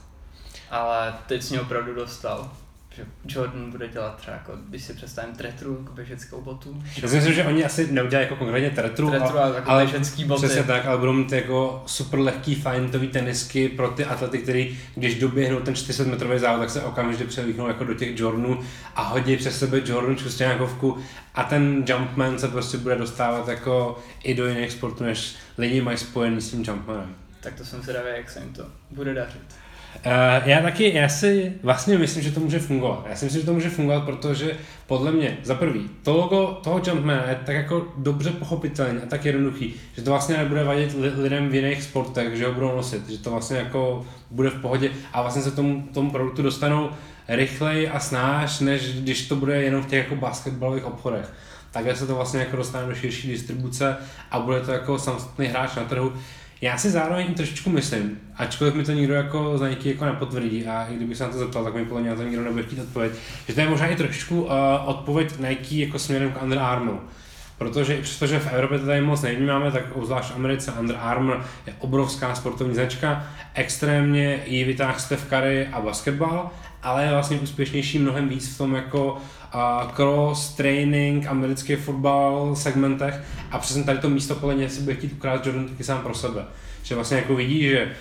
[0.69, 2.51] ale teď jsi mě opravdu dostal,
[2.95, 7.15] že Jordan bude dělat třeba jako, když si představím tretru, jako běžeckou botu, Já si
[7.15, 10.45] myslím, že oni asi neudělají jako konkrétně tretru, tretru ale, a jako ale běžecký boty.
[10.45, 15.19] Přesně tak, ale budou mít jako super lehký fajntový tenisky pro ty atlety, který když
[15.19, 18.59] doběhnou ten 400 metrový závod, tak se okamžitě převlíknou jako do těch Jordanů
[18.95, 20.97] a hodí přes sebe Jordan čustěňákovku
[21.35, 25.97] a ten Jumpman se prostě bude dostávat jako i do jiných sportů, než lidi mají
[25.97, 27.15] spojený s tím Jumpmanem.
[27.39, 29.58] Tak to jsem zvědavý, jak se jim to bude dařit.
[30.05, 33.05] Uh, já taky, já si vlastně myslím, že to může fungovat.
[33.09, 34.51] Já si myslím, že to může fungovat, protože
[34.87, 39.25] podle mě, za prvý, to logo toho Jumpmana je tak jako dobře pochopitelný a tak
[39.25, 43.09] jednoduchý, že to vlastně nebude vadit li- lidem v jiných sportech, že ho budou nosit,
[43.09, 46.89] že to vlastně jako bude v pohodě a vlastně se tomu, tomu produktu dostanou
[47.27, 51.33] rychleji a snáš, než když to bude jenom v těch jako basketbalových obchodech.
[51.71, 53.97] Takhle se to vlastně jako dostane do širší distribuce
[54.31, 56.13] a bude to jako samostatný hráč na trhu.
[56.61, 60.85] Já si zároveň trošičku myslím, ačkoliv mi to nikdo jako z Nike jako nepotvrdí a
[60.85, 62.79] i kdybych se na to zeptal, tak mi podle mě na to nikdo nebude chtít
[62.79, 63.11] odpověď,
[63.47, 64.49] že to je možná i trošičku uh,
[64.85, 66.99] odpověď Nike jako směrem k Under Armour.
[67.57, 71.73] Protože přestože v Evropě to tady moc nevnímáme, tak obzvlášť v Americe Under Armour je
[71.79, 76.51] obrovská sportovní značka, extrémně ji vytáhl Steph Curry a basketbal,
[76.83, 83.21] ale je vlastně úspěšnější mnohem víc v tom jako uh, cross, training, americký fotbal segmentech
[83.51, 86.13] a přesně tady to místo podle mě si bude chtít ukrást Jordan taky sám pro
[86.13, 86.45] sebe.
[86.83, 87.91] Že vlastně jako vidí, že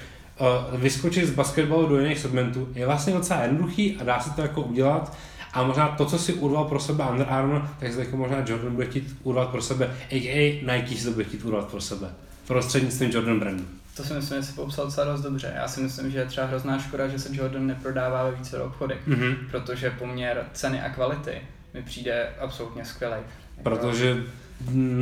[0.40, 4.40] uh, vyskočit z basketbalu do jiných segmentů je vlastně docela jednoduchý a dá se to
[4.40, 5.16] jako udělat
[5.52, 8.74] a možná to, co si urval pro sebe Under Armour, tak se jako možná Jordan
[8.74, 10.62] bude chtít urvat pro sebe, a.k.a.
[10.72, 12.10] Nike si to bude chtít urvat pro sebe.
[12.46, 13.64] Prostřednictvím Jordan brandu.
[13.98, 15.52] To si myslím, že si popsal docela dost dobře.
[15.56, 18.98] Já si myslím, že je třeba hrozná škoda, že se Jordan neprodává ve více obchodech,
[19.06, 19.36] Mhm.
[19.50, 21.32] protože poměr ceny a kvality
[21.74, 23.14] mi přijde absolutně skvělý.
[23.62, 24.16] Protože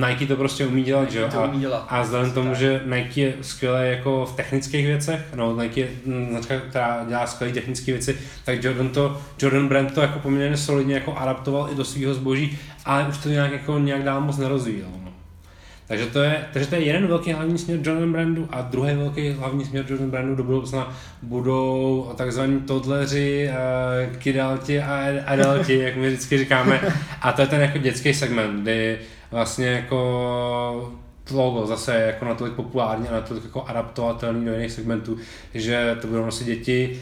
[0.06, 1.28] Nike to prostě umí dělat, že jo?
[1.38, 1.86] A, umí dělat.
[1.88, 2.58] a vzhledem tomu, Tak.
[2.58, 5.88] že Nike je skvělé jako v technických věcech, no Nike je
[6.30, 10.94] značka, která dělá skvělé technické věci, tak Jordan to, Jordan brand to jako poměrně solidně
[10.94, 14.88] jako adaptoval i do svého zboží, ale už to nějak jako nějak dál moc nerozvíjel.
[15.86, 19.30] Takže to, je, takže to je jeden velký hlavní směr Jordan Brandu a druhý velký
[19.30, 26.08] hlavní směr Jordan Brandu do budoucna budou takzvaní todleři, uh, kidalti a adalti, jak my
[26.08, 26.80] vždycky říkáme.
[27.20, 28.98] A to je ten jako dětský segment, kdy
[29.30, 30.92] vlastně jako
[31.30, 35.16] logo zase jako natolik populární a natolik jako adaptovatelný do jiných segmentů,
[35.54, 37.00] že to budou nosit děti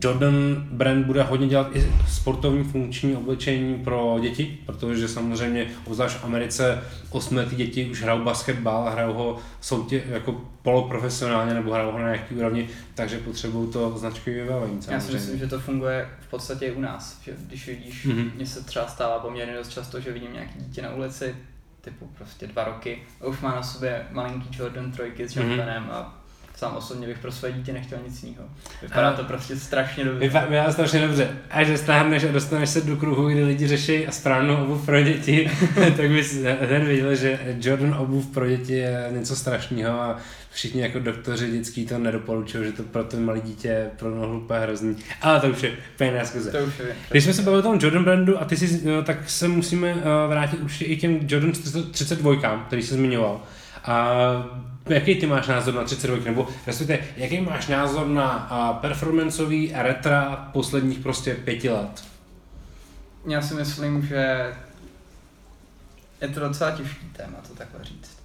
[0.00, 6.24] Jordan brand bude hodně dělat i sportovní funkční oblečení pro děti, protože samozřejmě obzvlášť v
[6.24, 11.98] Americe osmiletí děti už hrajou basketbal a hrajou ho soutě, jako poloprofesionálně nebo hrajou ho
[11.98, 14.80] na nějaký úrovni, takže potřebují to značky vybavení.
[14.90, 18.30] Já si myslím, že to funguje v podstatě i u nás, že když vidíš, mm-hmm.
[18.34, 21.34] mně se třeba stává poměrně dost často, že vidím nějaký dítě na ulici,
[21.80, 25.92] typu prostě dva roky, a už má na sobě malinký Jordan trojky s jumpanem mm-hmm.
[25.92, 26.21] a
[26.56, 28.44] sám osobně bych pro své dítě nechtěl nic jiného.
[28.82, 30.28] Vypadá to prostě strašně dobře.
[30.28, 31.28] Vypadá strašně dobře.
[31.50, 35.50] A že stáhneš a dostaneš se do kruhu, kdy lidi řeší správnou obuv pro děti,
[35.96, 40.18] tak bys hned viděl, že Jordan obuv pro děti je něco strašného a
[40.52, 44.38] všichni jako doktoři dětský to nedoporučují, že to pro to malé dítě je pro nohu
[44.38, 44.96] úplně hrozný.
[45.22, 46.50] Ale to už je pěkná zkuze.
[46.50, 46.96] To už je.
[47.10, 49.88] Když jsme se bavili o tom Jordan brandu a ty si, no, tak se musíme
[49.88, 51.52] eh, vrátit určitě i těm Jordan
[51.92, 53.40] 32, který se zmiňoval.
[53.84, 54.12] A
[54.86, 60.98] jaký ty máš názor na 32, nebo respektive, jaký máš názor na performanceový retra posledních
[60.98, 62.04] prostě pěti let?
[63.26, 64.52] Já si myslím, že
[66.20, 68.22] je to docela těžký téma to takhle říct.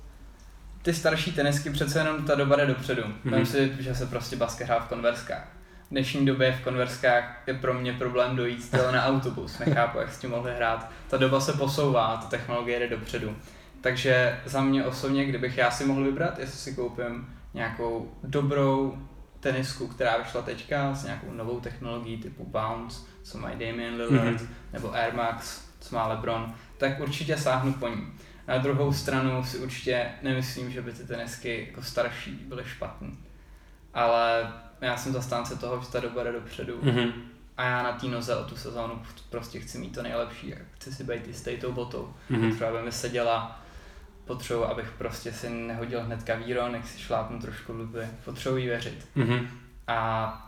[0.82, 3.04] Ty starší tenisky přece jenom ta doba jde dopředu.
[3.26, 3.44] Mm-hmm.
[3.44, 5.48] si, že se prostě basket hrá v konverskách.
[5.88, 9.60] V dnešní době v konverskách je pro mě problém dojít na autobus.
[9.60, 10.92] Nechápu, jak s tím mohli hrát.
[11.08, 13.36] Ta doba se posouvá, ta technologie jde dopředu.
[13.82, 18.98] Takže za mě osobně, kdybych já si mohl vybrat, jestli si koupím nějakou dobrou
[19.40, 24.48] tenisku, která vyšla teďka s nějakou novou technologií typu Bounce, co má Damian Lillard, mm-hmm.
[24.74, 28.14] nebo Air Max, co má LeBron, tak určitě sáhnu po ní.
[28.48, 33.08] Na druhou stranu si určitě nemyslím, že by ty tenisky jako starší byly špatné.
[33.94, 36.80] Ale já jsem zastánce toho, že ta doba jde dopředu.
[36.82, 37.12] Mm-hmm.
[37.58, 40.56] A já na té noze o tu sezónu prostě chci mít to nejlepší.
[40.72, 42.14] Chci si být jistý tou botou.
[42.32, 42.56] Mm-hmm.
[42.56, 43.62] Třeba by mi seděla
[44.28, 49.08] potřebuji, abych prostě si nehodil hned kavíro, nech si šlápnu trošku luby, potřebuji věřit.
[49.18, 49.48] Mm-hmm.
[49.88, 50.44] A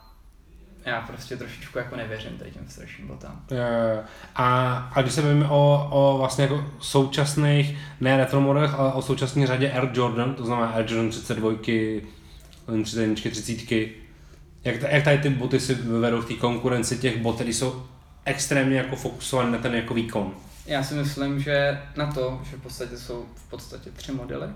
[0.86, 3.46] já prostě trošičku jako nevěřím tady těm starším botám.
[4.36, 9.02] A, a když se bavíme o, o vlastně jako současných, ne retro modelech, ale o
[9.02, 11.52] současné řadě Air Jordan, to znamená Air Jordan 32,
[12.84, 13.72] 31, 30,
[14.64, 17.86] jak, jak tady ty boty si vedou v té konkurenci těch bot, které jsou
[18.26, 20.34] extrémně jako fokusované na ten jako výkon?
[20.66, 24.48] Já si myslím, že na to, že v podstatě jsou v podstatě tři modely,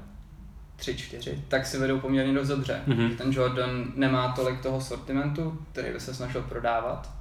[0.75, 2.81] tři, čtyři, tak si vedou poměrně dost dobře.
[2.87, 3.15] Mm-hmm.
[3.15, 7.11] Ten Jordan nemá tolik toho sortimentu, který by se snažil prodávat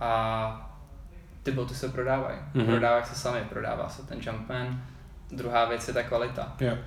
[0.00, 0.78] a
[1.42, 2.38] ty boty se prodávají.
[2.54, 2.66] Mm-hmm.
[2.66, 4.82] Prodávají se sami, prodává se ten Jumpman.
[5.30, 6.56] Druhá věc je ta kvalita.
[6.60, 6.78] Yeah.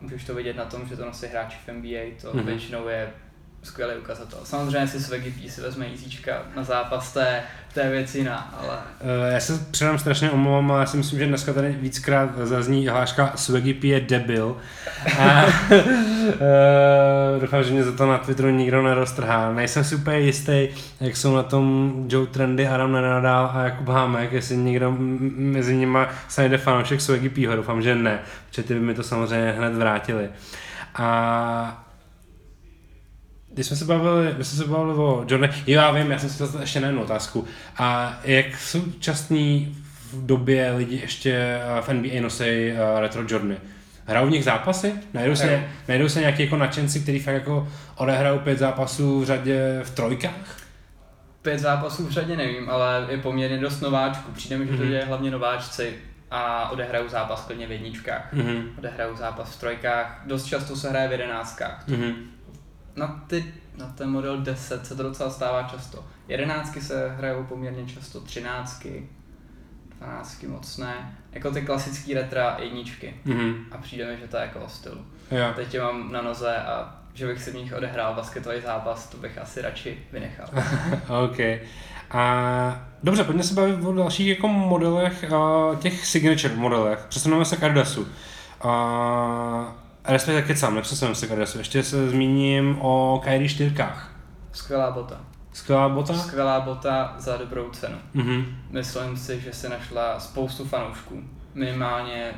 [0.00, 2.44] Můžeš to vidět na tom, že to nosí hráči v NBA, to mm-hmm.
[2.44, 3.12] většinou je
[3.66, 4.38] skvělý ukazatel.
[4.44, 5.00] Samozřejmě si
[5.30, 7.42] P si vezme jízíčka na zápas, to je,
[7.74, 8.78] to je věc jiná, ale...
[9.00, 12.88] Uh, já se předám strašně omlouvám, ale já si myslím, že dneska tady víckrát zazní
[12.88, 13.32] hláška
[13.80, 14.56] P je debil.
[15.18, 15.50] A uh,
[17.40, 19.52] doufám, že mě za to na Twitteru nikdo neroztrhá.
[19.52, 20.68] Nejsem si úplně jistý,
[21.00, 24.96] jak jsou na tom Joe Trendy, Adam Nenadal a Jakub Hámek, jestli někdo
[25.36, 25.98] mezi nimi
[26.28, 27.46] se najde fanoušek P.
[27.56, 30.28] Doufám, že ne, protože ty by mi to samozřejmě hned vrátili.
[30.94, 31.85] A
[33.56, 36.30] když jsme se bavili, my jsme se bavili o Jordan, jo já vím, já jsem
[36.30, 37.44] si to ještě na jednu otázku.
[37.76, 39.76] A jak současný
[40.12, 43.56] v době lidi ještě eh, v NBA nosí uh, retro Jordany?
[44.06, 44.94] Hrajou v nich zápasy?
[45.14, 49.80] Najdou se, najdou se nějaký jako nadšenci, kteří fakt jako odehrajou pět zápasů v řadě
[49.82, 50.58] v trojkách?
[51.42, 54.32] Pět zápasů v řadě nevím, ale je poměrně dost nováčků.
[54.32, 55.08] Přijde mi, že to je mhm.
[55.08, 55.92] hlavně nováčci
[56.30, 58.34] a odehrajou zápas klidně v jedničkách.
[58.34, 58.62] Mm-hmm.
[58.78, 60.22] Odehrajou zápas v trojkách.
[60.26, 61.88] Dost často se hraje v jedenáctkách.
[61.88, 62.14] Mm-hmm
[62.96, 66.04] na, ty, na ten model 10 se to docela stává často.
[66.28, 69.08] Jedenáctky se hrajou poměrně často, třináctky,
[69.98, 71.18] dvanáctky moc ne.
[71.32, 73.14] Jako ty klasické retra jedničky.
[73.26, 73.54] Mm-hmm.
[73.70, 75.06] A přijde mi, že to je jako o stylu.
[75.30, 75.52] Jo.
[75.56, 79.16] Teď je mám na noze a že bych si v nich odehrál basketový zápas, to
[79.16, 80.46] bych asi radši vynechal.
[81.24, 81.38] OK.
[82.10, 85.24] A dobře, pojďme se bavit o dalších jako modelech,
[85.78, 87.06] těch signature modelech.
[87.08, 88.08] Přesuneme se k Adidasu.
[88.64, 88.70] Uh,
[90.08, 91.54] respektive kecám, nepřesuneme se k.
[91.58, 93.74] Ještě se zmíním o Kyrie 4.
[94.52, 95.20] Skvělá bota.
[95.52, 96.14] Skvělá bota?
[96.14, 97.96] Skvělá bota za dobrou cenu.
[98.14, 98.44] Mm-hmm.
[98.70, 101.22] Myslím si, že se našla spoustu fanoušků.
[101.54, 102.30] Minimálně,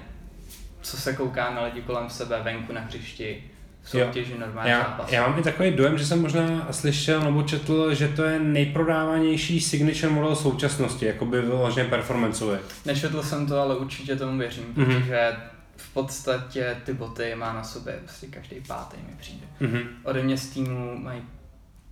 [0.81, 3.45] co se kouká na lidi kolem sebe, venku na hřišti,
[3.83, 5.13] v soutěži normální já, zápas.
[5.13, 9.61] Já mám i takový dojem, že jsem možná slyšel nebo četl, že to je nejprodávanější
[9.61, 12.59] signature model současnosti, jako by vyloženě performanceový.
[12.87, 15.01] Nečetl jsem to, ale určitě tomu věřím, mm-hmm.
[15.01, 15.33] protože
[15.79, 19.47] v podstatě ty boty má na sobě prostě každý pátý mi přijde.
[19.61, 19.87] Mm-hmm.
[20.03, 21.23] Ode mě z týmu mají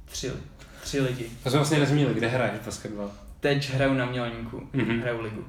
[0.05, 0.33] tři,
[0.83, 1.31] tři lidi.
[1.42, 3.11] To jsme vlastně nezmínili, kde hraješ basketbal?
[3.40, 5.01] Teď hraju na Mělníku, mm-hmm.
[5.01, 5.44] hraju ligu.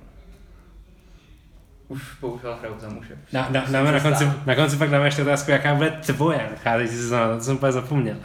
[1.87, 3.17] Už bohužel hraju za muže.
[3.33, 6.95] Na, na, dáme na, konci, na konci pak dáme ještě otázku, jaká bude tvoje nacházející
[6.95, 8.17] sezóna, to jsem úplně zapomněl.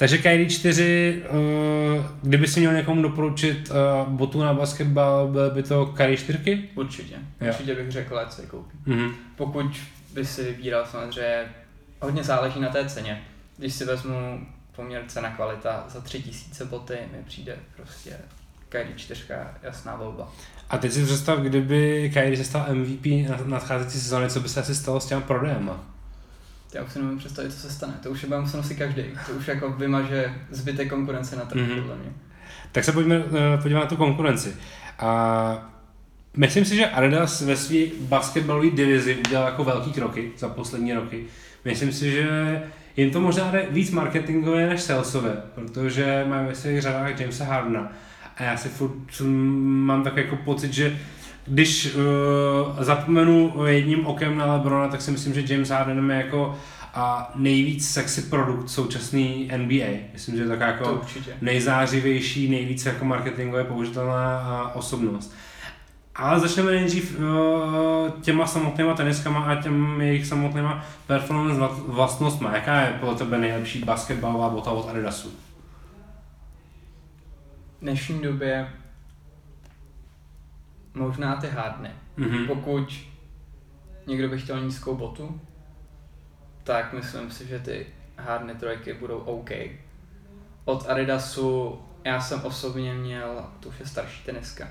[0.00, 5.62] Takže Kyrie 4, uh, kdyby si měl někomu doporučit uh, botu na basketbal, byl by
[5.62, 6.68] to Kyrie 4?
[6.74, 7.14] Určitě.
[7.40, 7.48] Jo.
[7.48, 8.78] Určitě bych řekl, ať si je koupí.
[8.86, 9.10] Mhm.
[9.36, 9.80] Pokud
[10.14, 11.44] by si vybíral samozřejmě,
[12.00, 13.22] hodně záleží na té ceně.
[13.56, 18.16] Když si vezmu poměr cena kvalita za tři tisíce boty, mi přijde prostě
[18.68, 19.22] Kyrie 4
[19.62, 20.32] jasná volba.
[20.70, 24.60] A teď si představ, kdyby Kyrie se stal MVP na nadcházející sezóny, co by se
[24.60, 25.89] asi stalo s těma prodejema?
[26.74, 27.94] Já už si nemůžu představit, co se stane.
[28.02, 29.02] To už je bude muset nosit každý.
[29.26, 31.70] To už jako vymaže zbytek konkurence na trhu, Mhm.
[31.72, 31.80] mm-hmm.
[31.80, 32.12] podle mě.
[32.72, 34.56] Tak se pojďme uh, podívat na tu konkurenci.
[34.98, 35.72] A
[36.36, 41.24] myslím si, že Adidas ve své basketbalové divizi udělal jako velký kroky za poslední roky.
[41.64, 42.62] Myslím si, že
[42.96, 47.92] jim to možná jde víc marketingové než salesové, protože mají ve svých řadách Jamesa Hardena.
[48.36, 49.20] A já si furt
[49.86, 50.98] mám takový jako pocit, že
[51.50, 56.58] když uh, zapomenu jedním okem na Lebrona, tak si myslím, že James Harden je jako
[56.94, 59.86] a nejvíc sexy produkt současný NBA.
[60.12, 61.00] Myslím, že je taková jako
[61.40, 65.34] nejzářivější, nejvíce jako marketingově použitelná osobnost.
[66.14, 72.54] Ale začneme nejdřív uh, těma samotnýma teniskama a těm jejich samotnýma performance vla- vlastnostma.
[72.54, 75.28] Jaká je podle tebe nejlepší basketbalová bota od Adidasu?
[77.78, 78.68] V dnešní době
[80.94, 81.90] možná ty hardny.
[82.16, 82.46] Mhm.
[82.46, 82.94] Pokud
[84.06, 85.40] někdo by chtěl nízkou botu,
[86.64, 87.86] tak myslím si, že ty
[88.18, 89.50] hardny trojky budou OK.
[90.64, 94.68] Od Adidasu já jsem osobně měl, to už je starší teniska,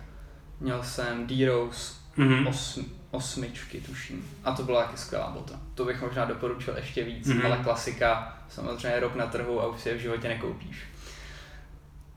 [0.60, 2.48] měl jsem D-Rose Mhm.
[2.48, 4.30] osm, osmičky, tuším.
[4.44, 5.60] A to byla taky skvělá bota.
[5.76, 7.38] To bych možná doporučil ještě víc, Mhm.
[7.40, 7.46] mm-hmm.
[7.46, 10.84] ale klasika, samozřejmě rok na trhu a už si je v životě nekoupíš.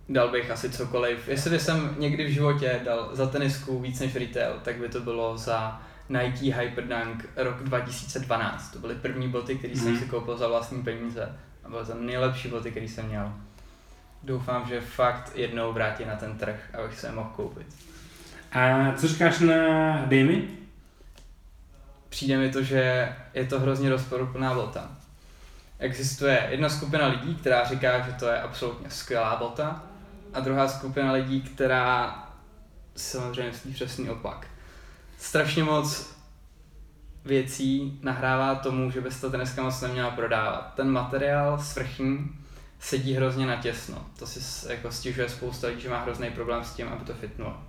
[0.08, 1.28] Dal bych asi cokoliv.
[1.28, 5.00] Jestli by jsem někdy v životě dal za tenisku víc než retail, tak by to
[5.00, 8.70] bylo za Nike Hyperdunk rok 2012.
[8.70, 9.98] To byly první boty, které jsem Mhm.
[9.98, 11.38] si koupil za vlastní peníze.
[11.64, 13.32] A byly to nejlepší boty, které jsem měl.
[14.22, 17.66] Doufám, že fakt jednou vrátí na ten trh, abych se je mohl koupit.
[18.52, 19.56] A co říkáš na
[20.06, 20.44] Damy?
[22.08, 24.90] přijde mi to, že je to hrozně rozporuplná bota.
[25.78, 29.82] Existuje jedna skupina lidí, která říká, že to je absolutně skvělá bota,
[30.34, 32.18] a druhá skupina lidí, která
[32.96, 34.46] samozřejmě myslí přesný opak.
[35.18, 36.16] Strašně moc
[37.24, 40.72] věcí nahrává tomu, že by se to dneska moc neměla prodávat.
[40.74, 42.30] Ten materiál svrchní
[42.80, 44.06] sedí hrozně natěsno.
[44.18, 47.60] To si jako stěžuje spousta lidí, že má hrozný problém s tím, aby to fitnulo.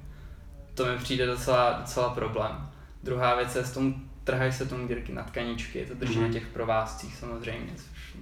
[0.73, 2.69] To mi přijde docela, docela problém.
[3.04, 6.28] Druhá věc je, s tom trhají se tomu dírky na tkaničky, to drží Mhm.
[6.28, 8.17] na těch provázcích samozřejmě, což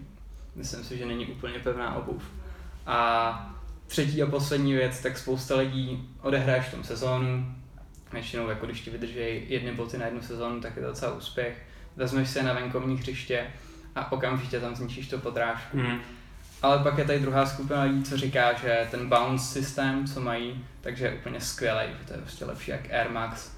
[0.55, 2.23] myslím si, že není úplně pevná obuv.
[2.85, 3.55] A
[3.91, 7.55] třetí a poslední věc, tak spousta lidí odehraješ v tom sezónu,
[8.13, 11.57] většinou jako když ti vydrží jedny boty na jednu sezónu, tak je to docela úspěch.
[11.95, 13.47] Vezmeš se na venkovní hřiště
[13.95, 15.77] a okamžitě tam zničíš to podrážku.
[15.77, 15.99] Mhm.
[16.61, 20.65] Ale pak je tady druhá skupina lidí, co říká, že ten bounce systém, co mají,
[20.81, 23.51] takže je úplně skvělý, že to je prostě lepší jak Air Max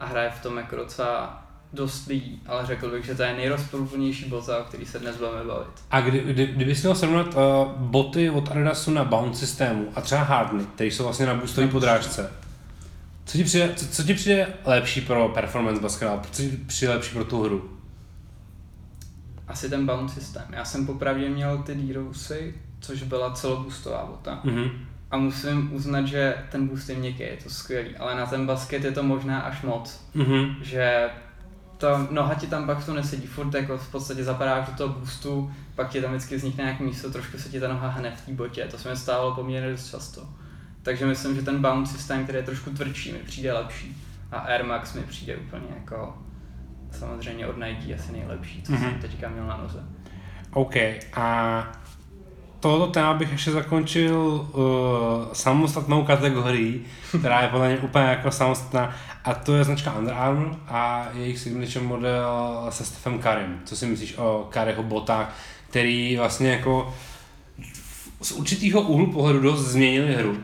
[0.00, 4.24] a hraje v tom jako docela dost lidí, ale řekl bych, že to je nejrozporuplnější
[4.24, 5.68] bota, o který se dnes budeme bavit.
[5.90, 10.00] A kdy, kdy, kdyby si měl srovnat uh, boty od Adidasu na bounce systému a
[10.00, 12.30] třeba Hardny, které jsou vlastně na boostové podrážce,
[13.24, 16.20] co ti, přijde, co, co ti přijde lepší pro performance basketball?
[16.30, 17.70] Co ti přijde lepší pro tu hru?
[19.48, 20.44] Asi ten bounce systém.
[20.50, 24.40] Já jsem popravdě měl ty D-Rosy, což byla celoboostová bota.
[24.44, 24.70] Mhm.
[25.10, 28.84] A musím uznat, že ten boost je měkký, je to skvělý, ale na ten basket
[28.84, 30.04] je to možná až moc.
[30.14, 30.56] Mhm.
[30.62, 31.10] že
[31.80, 34.94] ta noha ti tam pak v tom nesedí, furt jako v podstatě zapadáš do toho
[34.98, 38.20] boostu, pak ti tam vždycky vznikne nějaké místo, trošku se ti ta noha hne v
[38.26, 40.28] té botě, to se mi stávalo poměrně dost často.
[40.82, 44.02] Takže myslím, že ten bounce systém, který je trošku tvrdší, mi přijde lepší.
[44.32, 46.18] A Air Max mi přijde úplně jako
[46.90, 48.82] samozřejmě od Nike asi nejlepší, co Mhm.
[48.82, 49.84] jsem teďka měl na noze.
[50.52, 50.74] OK.
[51.14, 51.62] A
[52.60, 54.16] tohoto téma bych ještě zakončil
[54.52, 54.62] uh,
[55.32, 56.80] samostatnou kategorií,
[57.18, 61.38] která je podle mě úplně jako samostatná, a to je značka Under Armour a jejich
[61.38, 63.60] signature model se Stephem Currym.
[63.64, 65.36] Co si myslíš o Curryho botách,
[65.70, 66.94] který vlastně jako
[68.22, 70.36] z určitého úhlu pohledu dost změnili hru.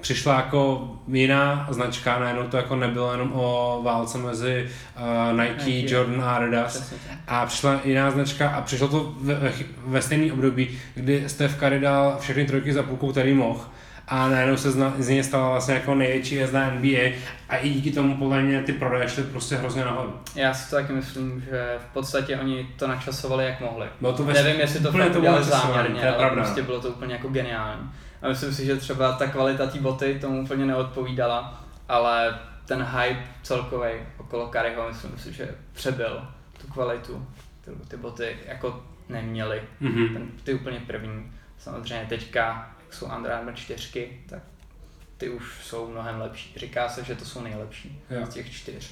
[0.00, 4.68] Přišla jako jiná značka, najednou to jako nebylo jenom o válce mezi
[5.32, 5.94] uh, Nike, Nike.
[5.94, 6.92] Jordan a Adidas,
[7.28, 9.52] a přišla jiná značka a přišlo to ve,
[9.86, 13.60] ve, stejný období, kdy Steph Curry dal všechny trojky za půlkou, který mohl.
[14.08, 16.98] A najednou se zna, z něj stala vlastně jako největší hvězda NBA
[17.48, 20.12] a i díky tomu podle mě ty prodeje šly prostě hrozně nahoru.
[20.34, 23.86] Já si to taky myslím, že v podstatě oni to načasovali jak mohli.
[24.00, 26.42] Bylo to ve, Nevím, jestli to fakt to bylo udělali záměrně, to je ale pravda.
[26.42, 27.90] prostě bylo to úplně jako geniální.
[28.22, 33.22] A myslím si, že třeba ta kvalita té boty tomu úplně neodpovídala, ale ten hype
[33.42, 36.28] celkový okolo Kariho, myslím si, že přebyl
[36.60, 37.26] tu kvalitu.
[37.64, 39.62] Ty, ty boty jako neměly.
[39.80, 40.08] Mhm.
[40.14, 41.32] Ten, ty úplně první.
[41.58, 44.42] Samozřejmě teďka, jak jsou Under Armour 4, tak
[45.16, 46.52] ty už jsou mnohem lepší.
[46.56, 48.26] Říká se, že to jsou nejlepší Jo.
[48.26, 48.90] z těch čtyř,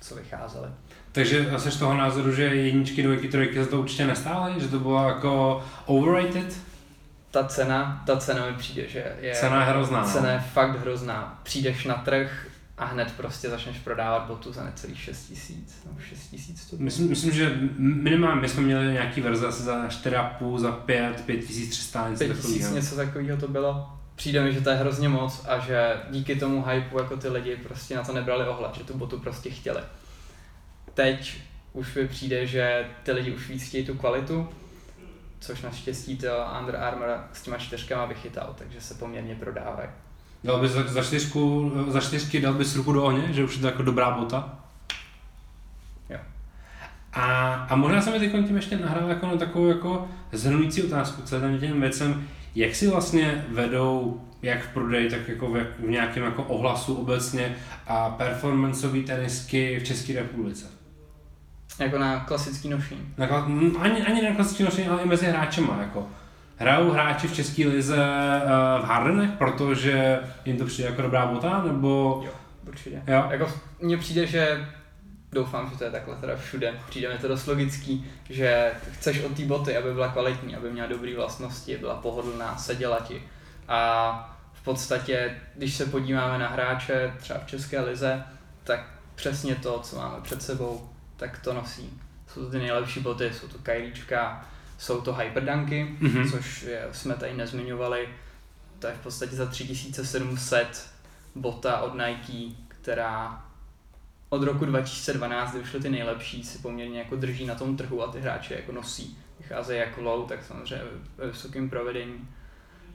[0.00, 0.68] co vycházely.
[1.12, 4.60] Takže jsi z toho názoru, že jedničky, dvojky, trojky za to určitě nestály?
[4.60, 6.56] Že to bylo jako overrated?
[7.30, 9.34] Ta cena, ta cena mi přijde, že je...
[9.34, 10.08] Cena je hrozná, no.
[10.08, 11.40] Cena je fakt hrozná.
[11.42, 12.46] Přijdeš na trh
[12.78, 16.76] a hned prostě začneš prodávat botu za necelých 6 tisíc, nebo 6 tisíc to.
[16.78, 22.08] Myslím, myslím, že minimálně my jsme měli nějaký verze asi za 4,5, za 5, 5300,
[22.08, 22.74] něco 5 tisíc, takového.
[22.74, 23.92] něco takového to bylo.
[24.14, 27.56] Přijde mi, že to je hrozně moc a že díky tomu hypeu jako ty lidi
[27.56, 29.80] prostě na to nebrali ohled, že tu botu prostě chtěli.
[30.94, 31.36] Teď
[31.72, 34.48] už mi přijde, že ty lidi už víc chtějí tu kvalitu,
[35.40, 36.26] což naštěstí to
[36.60, 39.88] Under Armour s těma čtyřkama vychytal, takže se poměrně prodávají.
[40.44, 43.60] Dal bys za, za, čtyřku, za čtyřky dal bys ruku do ohně, že už je
[43.60, 44.58] to jako dobrá bota?
[46.10, 46.18] Jo.
[47.12, 51.22] A, a možná jsem mi teď tím ještě nahrál jako na takovou jako zhrnující otázku
[51.22, 56.22] celým těm věcem, jak si vlastně vedou jak v prodeji, tak jako v, v nějakém
[56.22, 60.79] jako ohlasu obecně a performanceové tenisky v České republice.
[61.80, 63.14] Jako na klasický nošení.
[63.18, 65.78] Na, mm, ani, ani na klasické nošení, ale i mezi hráčema.
[65.80, 66.08] Jako.
[66.56, 71.62] Hrajou hráči v České lize uh, v Hardenech, protože jim to přijde jako dobrá bota,
[71.66, 72.22] nebo...
[72.24, 72.32] Jo,
[72.68, 73.02] určitě.
[73.06, 73.26] Jo.
[73.30, 74.68] Jako mně přijde, že
[75.32, 76.74] doufám, že to je takhle teda všude.
[76.88, 80.88] Přijde mi to dost logický, že chceš od té boty, aby byla kvalitní, aby měla
[80.88, 83.22] dobré vlastnosti, byla pohodlná, seděla ti.
[83.68, 88.24] A v podstatě, když se podíváme na hráče třeba v České lize,
[88.64, 88.80] tak
[89.14, 90.88] přesně to, co máme před sebou,
[91.20, 92.00] tak to nosí.
[92.28, 94.46] Jsou to ty nejlepší boty, jsou to kajlíčka,
[94.78, 96.30] jsou to hyperdunky, Mhm.
[96.30, 98.08] což je, jsme tady nezmiňovali.
[98.78, 100.90] To je v podstatě za 3700
[101.34, 103.44] bota od Nike, která
[104.28, 108.12] od roku 2012, kdy vyšly ty nejlepší, si poměrně jako drží na tom trhu a
[108.12, 109.18] ty hráči jako nosí.
[109.38, 110.84] Vycházejí jako low, tak samozřejmě
[111.16, 112.28] ve vysokém provedení.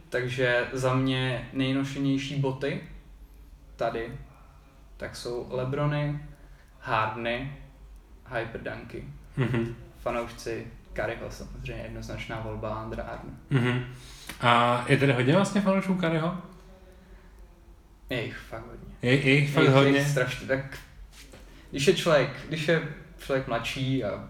[0.09, 2.81] Takže za mě nejnošenější boty
[3.75, 4.17] tady,
[4.97, 6.25] tak jsou Lebrony,
[6.79, 7.57] Hardny,
[8.31, 9.03] Hyperdunky.
[9.37, 9.75] Mhm.
[9.99, 13.33] Fanoušci Kariho samozřejmě jednoznačná volba Under Armour.
[13.49, 13.85] Mhm.
[14.41, 16.37] A je tady hodně vlastně fanoušků Kariho?
[18.09, 18.95] Je jich fakt hodně.
[19.01, 19.99] Je, je jich fakt je jich- hodně?
[19.99, 20.77] jich strašně, tak
[21.71, 22.81] když je člověk, když je
[23.17, 24.27] člověk mladší a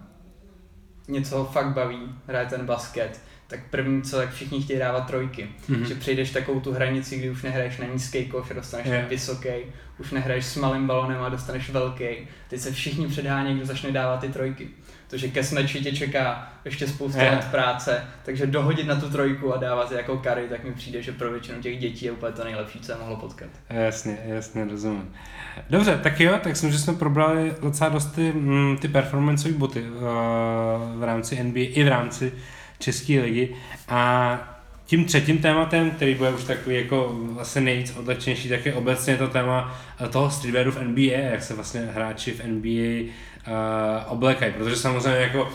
[1.08, 5.48] něco ho fakt baví, hraje ten basket, tak první co, tak všichni chtějí dávat trojky.
[5.68, 5.84] Mhm.
[5.84, 9.02] Že přejdeš takovou tu hranici, kdy už nehraješ na nízký koš dostaneš Je.
[9.02, 9.48] na vysoký,
[9.98, 12.04] už nehraješ s malým balonem a dostaneš velký.
[12.48, 14.68] Teď se všichni předhání, kdo začne dávat ty trojky.
[15.10, 17.30] Protože ke smeči tě čeká ještě spousta Je.
[17.30, 21.12] let práce, takže dohodit na tu trojku a dávat jako kary, tak mi přijde, že
[21.12, 23.48] pro většinu těch dětí je úplně to nejlepší, co je mohlo potkat.
[23.70, 25.14] Jasně, jasně, rozumím.
[25.70, 29.82] Dobře, tak jo, tak jsem, že jsme probrali docela dost ty, mm, ty performanceové boty
[29.82, 29.98] uh,
[31.00, 32.32] v rámci NBA i v rámci
[32.78, 33.48] České ligy.
[33.88, 34.56] A
[34.86, 39.28] tím třetím tématem, který bude už takový jako vlastně nejvíc odlečnější, tak je obecně to
[39.28, 43.12] téma eh, toho streetwearu v NBA, jak se vlastně hráči v NBA
[43.46, 45.50] uh, oblékají, protože samozřejmě jako uh,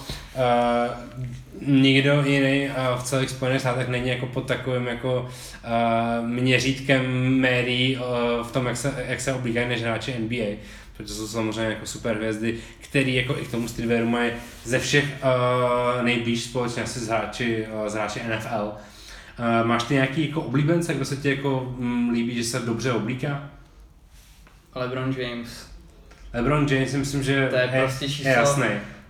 [1.68, 7.98] nikdo jiný uh, v celých Spojených státech není jako pod takovým jako uh, měřítkem médií
[7.98, 8.04] uh,
[8.48, 10.58] v tom, jak se, jak se oblíkají než hráči NBA,
[11.02, 14.32] protože jsou samozřejmě jako super hvězdy, který jako i k tomu streetwearu mají
[14.64, 18.72] ze všech uh, nejblíž společně asi s hráči, uh, s hráči NFL.
[18.72, 22.92] Uh, máš ty nějaký jako oblíbence, kdo se ti jako mm, líbí, že se dobře
[22.92, 23.50] oblíká?
[24.76, 25.68] LeBron James,
[26.34, 28.66] LeBron James myslím, že To je prostě číslo- je jasný.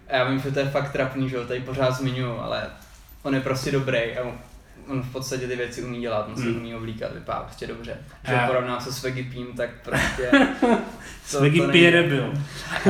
[0.09, 2.63] Já vím, že to je fakt trapný, že ho tady pořád zmiňuji, ale
[3.23, 4.31] on je prostě dobrý a
[4.87, 6.55] on v podstatě ty věci umí dělat, on se Hmm.
[6.55, 7.97] umí oblíkat, vypadá prostě dobře.
[8.27, 10.31] Že A- ho porovnám se s Vegipím, tak prostě...
[11.41, 12.33] Není- P byl.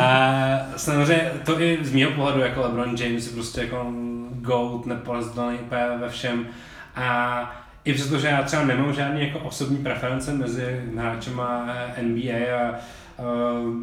[0.04, 0.30] A
[0.76, 3.92] samozřejmě to i z mého pohledu jako LeBron James je prostě jako
[4.32, 6.48] GOAT, nepolezdaný úplně ve všem.
[6.96, 11.66] A i přesto, že já třeba nemám žádný jako osobní preference mezi hráčema
[12.02, 12.76] NBA a
[13.20, 13.74] Uh,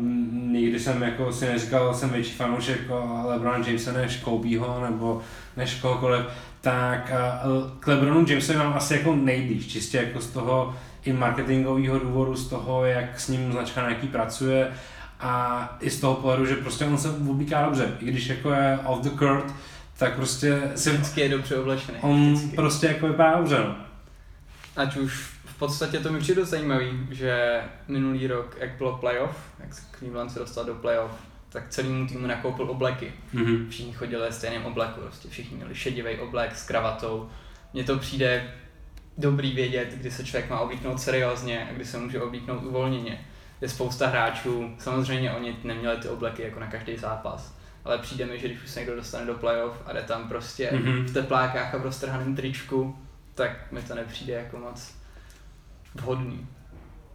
[0.52, 5.20] nikdy jsem jako si neříkal, jsem větší fanoušek jako LeBron Jamesa než Kobeho nebo
[5.56, 6.24] než kohokoliv,
[6.68, 7.12] tak
[7.80, 12.48] k LeBronu Jamesovi mám asi jako nejblíž, čistě jako z toho i marketingového důvodu, z
[12.48, 14.70] toho, jak s ním značka Nike pracuje
[15.20, 18.78] a i z toho pohledu, že prostě on se oblíká dobře, i když jako je
[18.84, 19.54] off the court,
[19.98, 21.98] tak prostě si Vždycky je dobře oblečený.
[22.00, 22.56] on vždycky.
[22.56, 23.76] prostě jako vypadá dobře, no.
[24.76, 29.74] Ať už v podstatě to mi přijde zajímavý, že minulý rok, jak bylo playoff, jak
[29.74, 31.12] se Cleveland se dostal do playoff,
[31.48, 33.12] tak celému týmu nakoupil obleky.
[33.32, 33.70] Mhm.
[33.70, 37.30] Všichni chodili ve stejném obleku, prostě všichni měli šedivý oblek s kravatou.
[37.72, 38.50] Mně to přijde
[39.18, 43.24] dobrý vědět, kdy se člověk má oblíknout seriózně a kdy se může oblíknout uvolněně.
[43.60, 48.38] Je spousta hráčů, samozřejmě oni neměli ty obleky jako na každý zápas, ale přijde mi,
[48.38, 51.04] že když už se někdo dostane do playoff a jde tam prostě Mhm.
[51.06, 52.98] v teplákách a v roztrhaném tričku,
[53.34, 54.94] tak mi to nepřijde jako moc
[55.94, 56.46] vhodný.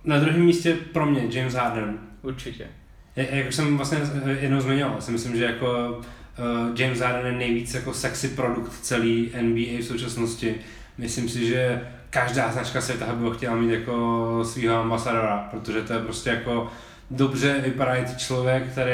[0.03, 1.99] Na druhém místě pro mě James Harden.
[2.21, 2.67] Určitě.
[3.15, 3.97] Jak, jak jsem vlastně
[4.39, 9.31] jednou zmiňoval, si myslím, že jako uh, James Harden je nejvíc jako sexy produkt celý
[9.41, 10.55] NBA v současnosti.
[10.97, 15.93] Myslím si, že každá značka světa by ho chtěla mít jako svého ambasadora, protože to
[15.93, 16.71] je prostě jako
[17.11, 18.91] dobře vypadající člověk, který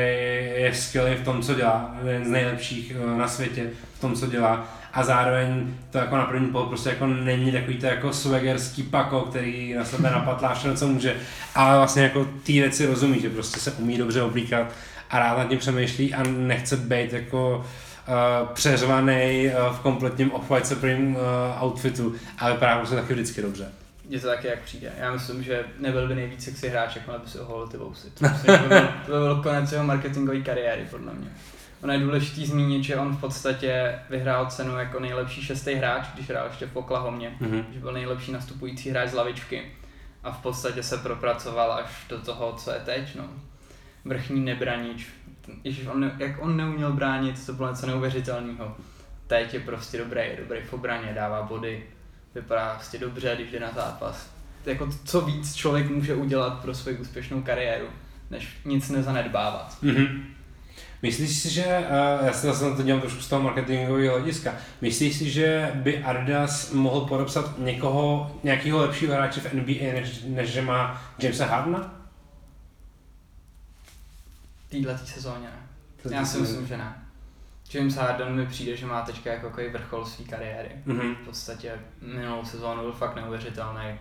[0.62, 4.28] je skvělý v tom, co dělá, jeden z nejlepších uh, na světě v tom, co
[4.28, 8.84] dělá a zároveň to jako na první pohled prostě jako není takový to jako swaggerský
[8.84, 11.16] pako, který na sebe napatlá všechno, co může,
[11.56, 14.68] ale vlastně jako ty věci rozumí, že prostě se umí dobře oblíkat
[15.10, 20.66] a rád nad tím přemýšlí a nechce být jako uh, přeřvaný uh, v kompletním Off-White
[20.66, 23.72] Supreme uh, outfitu, ale vypadá prostě taky vždycky dobře.
[24.10, 24.92] Je to taky, jak přijde.
[25.00, 28.08] Já myslím, že nebyl by nejvíc sexy hráč, jako by si oholil ty vousy.
[28.10, 31.30] To, myslím, by byl, to by byl konec jeho marketingové kariéry, podle mě.
[31.84, 36.30] Ono je důležité zmínit, že on v podstatě vyhrál cenu jako nejlepší šestý hráč, když
[36.30, 37.64] hrál ještě v Oklahomě, mm-hmm.
[37.74, 39.72] že byl nejlepší nastupující hráč z lavičky
[40.24, 43.16] a v podstatě se propracoval až do toho, co je teď.
[43.16, 43.24] No.
[44.06, 45.08] Vrchní nebranič.
[45.64, 48.76] Ježiš, on, jak on neuměl bránit, to bylo něco neuvěřitelného.
[49.28, 51.84] Teď je prostě dobrý, je dobrý v obraně, dává body,
[52.36, 54.30] vypadá prostě dobře, když jde na zápas.
[54.66, 57.88] Jako co víc člověk může udělat pro svou úspěšnou kariéru,
[58.30, 59.78] než nic nezanedbávat.
[59.84, 60.24] Mm-hmm.
[61.02, 61.86] Myslíš si, že,
[62.26, 66.04] já se zase na to dělám trošku z toho marketingového hlediska, myslíš si, že by
[66.04, 71.96] Adidas mohl podepsat někoho, nějakého lepšího hráče v NBA, než, než že má Jamesa Hardena?
[74.70, 75.70] Týhle sezóně ne.
[76.16, 76.94] Já si myslím, že ne.
[77.74, 80.70] James Harden mi přijde, že má teďka jako vrchol své kariéry.
[80.88, 81.16] Mm-hmm.
[81.16, 84.00] V podstatě minulou sezónu byl fakt neuvěřitelný.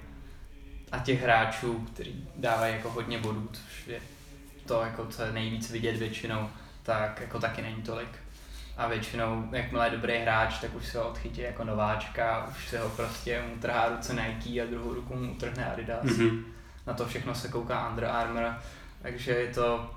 [0.92, 4.00] A těch hráčů, kteří dávají jako hodně bodů, což je
[4.66, 6.48] to, jako, co je nejvíc vidět většinou,
[6.88, 8.08] tak jako taky není tolik.
[8.76, 12.78] A většinou, jakmile je dobrý hráč, tak už se ho odchytí jako nováčka, už se
[12.78, 16.04] ho prostě mu trhá ruce Nike a druhou ruku mu utrhne Adidas.
[16.04, 16.44] Mm-hmm.
[16.86, 18.54] Na to všechno se kouká Under Armour,
[19.02, 19.90] takže je to,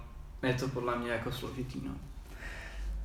[0.44, 1.82] je to podle mě jako složitý.
[1.88, 1.94] No.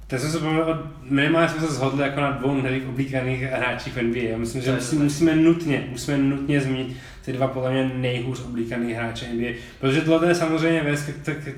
[0.08, 4.02] Teď jsem se pomyslel, minimálně jsme se shodli jako na dvou nejlíp oblíkaných hráčích v
[4.02, 4.20] NBA.
[4.20, 8.92] Já myslím, že musí, musíme nutně, musíme nutně zmínit ty dva podle mě nejhůř oblíkaný
[8.92, 9.48] hráče NBA.
[9.80, 11.10] Protože tohle je samozřejmě věc,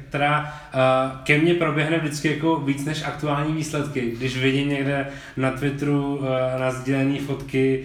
[0.09, 4.13] která uh, ke mně proběhne vždycky jako víc než aktuální výsledky.
[4.17, 6.27] Když vidím někde na Twitteru uh,
[6.59, 7.85] na sdílení fotky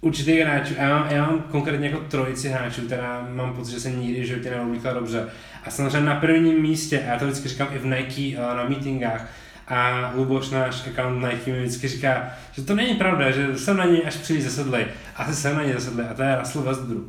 [0.00, 3.90] určitých hráčů, já mám, já mám konkrétně jako trojici hráčů, která mám pocit, že se
[3.90, 5.28] nikdy v životě neoblíkla dobře.
[5.64, 8.68] A samozřejmě na prvním místě, a já to vždycky říkám i v Nike uh, na
[8.68, 9.28] meetingách,
[9.68, 13.84] a Luboš, náš account Nike, mi vždycky říká, že to není pravda, že jsem na
[13.84, 14.86] něj až příliš zasedlej.
[15.16, 17.04] Asi jsem na něj zasedlej a to je Russell Westbrook.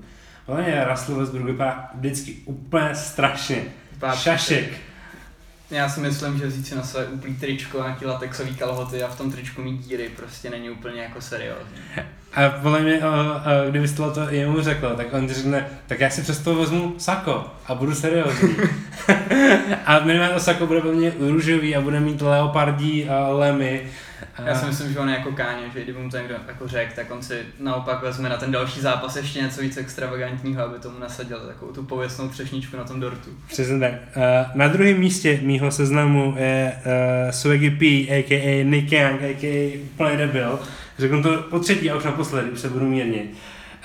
[0.48, 3.64] Ale je Russell Westbrook vypadá vždycky úplně strašně.
[4.14, 4.93] Šašek.
[5.74, 9.18] Já si myslím, že vzít si na své úplný tričko, nějaký latexový kalhoty a v
[9.18, 11.78] tom tričku mít díry prostě není úplně jako seriózní.
[12.34, 13.02] A podle mě,
[13.70, 17.76] kdyby to to jemu řekl, tak on řekne, tak já si přesto vezmu sako a
[17.76, 18.56] budu seriózní.
[19.86, 23.82] a minimálně to sako bude mě růžový a bude mít leopardí a lemy.
[24.46, 26.92] Já si myslím, že on je jako káně, že kdyby mu to někdo jako řekl,
[26.96, 31.00] tak on si naopak vezme na ten další zápas ještě něco víc extravagantního, aby tomu
[31.00, 33.30] nasadil takovou tu pověstnou třešničku na tom dortu.
[33.48, 33.94] Přesně tak.
[34.56, 38.64] Na druhém místě mýho seznamu je uh, Swaggy P, a.k.a.
[38.64, 39.80] Nick Young, a.k.a.
[39.98, 40.60] Play debil
[41.00, 43.34] řeknu to po třetí a už naposledy, už se budu mírnit,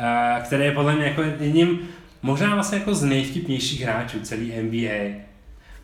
[0.01, 1.79] uh, který je podle mě jako jedním,
[2.23, 5.28] možná vlastně jako z nejvtipnějších hráčů celý NBA.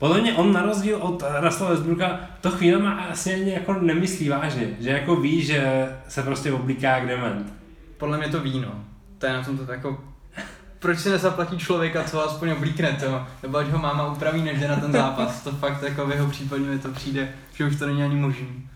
[0.05, 4.28] Podle mě on na rozdíl od Russella Westbrooka to chvíle má asi ani jako nemyslí
[4.28, 7.52] vážně, že jako ví, že se prostě oblíká jak dement.
[7.98, 8.68] Podle mě to víno.
[9.18, 10.05] To je na tom to jako
[10.78, 14.68] proč si nezaplatí člověka, co aspoň oblíkne to, nebo ať ho máma upraví, než jde
[14.68, 15.42] na ten zápas.
[15.42, 18.68] To fakt jako v jeho případě mi to přijde, že už to není ani možný.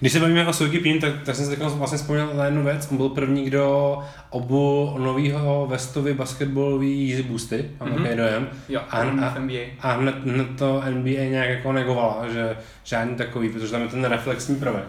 [0.00, 2.88] Když se bavíme o Sogi Pin, tak, tak jsem si vlastně vzpomněl na jednu věc.
[2.90, 3.98] On byl první, kdo
[4.30, 7.96] obu novýho vestovy basketbalový Yeezy Boosty, mám mm-hmm.
[7.96, 8.48] takový dojem.
[8.68, 9.34] Jo, a, a,
[9.80, 14.04] a hned, hned, to NBA nějak jako negovala, že žádný takový, protože tam je ten
[14.04, 14.84] reflexní prvek.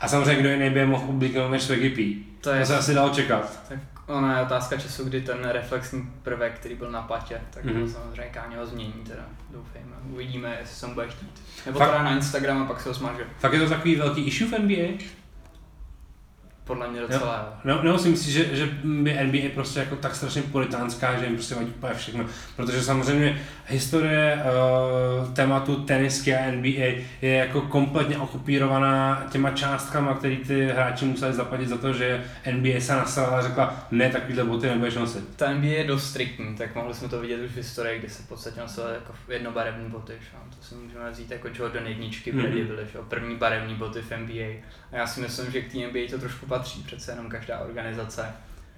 [0.00, 2.24] A samozřejmě kdo jiný by mohl oblíknout než Swaggy P.
[2.40, 3.60] To, je, to se asi dalo čekat.
[3.68, 7.92] Tak Ona je otázka času, kdy ten reflexní prvek, který byl na patě, tak mm-hmm.
[7.92, 9.96] samozřejmě Káně ho změní, teda doufejme.
[10.10, 11.42] Uvidíme, jestli se mu bude chtít.
[11.66, 11.90] Nebo Fakt...
[11.90, 13.24] teda na Instagram a pak se ho smaže.
[13.38, 15.04] Fakt je to takový velký issue v NBA?
[16.64, 17.74] Podle mě docela jo.
[17.74, 21.34] No, nebo si myslíš, že, že by NBA prostě jako tak strašně politánská, že jim
[21.34, 22.24] prostě vadí úplně všechno.
[22.56, 30.36] Protože samozřejmě historie uh, tématu tenisky a NBA je jako kompletně okupírovaná těma částkama, které
[30.36, 34.66] ty hráči museli zaplatit za to, že NBA se nasala a řekla, ne, takovýhle boty
[34.66, 35.36] nebudeš nosit.
[35.36, 38.22] Ta NBA je dost striktní, tak mohli jsme to vidět už v historii, kdy se
[38.22, 40.12] v podstatě nosily jako jednobarevní boty.
[40.20, 40.56] Že?
[40.58, 42.66] To si můžeme vzít jako Jordan jedničky, mm-hmm.
[42.66, 42.98] Byly, že?
[43.08, 44.64] první barevní boty v NBA.
[44.94, 48.26] A já si myslím, že k té NBA to trošku patří, přece jenom každá organizace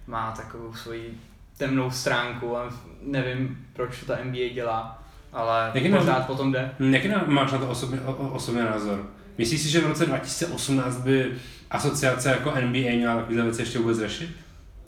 [0.06, 1.14] má takovou svoji
[1.56, 5.02] temnou stránku a nevím, proč to ta NBA dělá,
[5.32, 6.24] ale Jaký pořád názor?
[6.26, 6.70] potom jde.
[6.80, 9.06] Hm, Jaký máš na to osobně, o, o- osobní názor?
[9.38, 11.34] Myslíš si, že v roce 2018 by
[11.70, 14.36] asociace jako NBA měla takovýhle věci ještě vůbec řešit?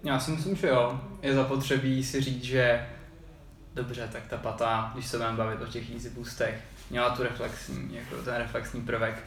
[0.05, 1.01] Já si myslím, že jo.
[1.23, 2.87] Je zapotřebí si říct, že
[3.75, 6.61] dobře, tak ta pata, když se budeme bavit o těch easy boostech,
[6.91, 9.25] měla tu reflexní, jako ten reflexní prvek.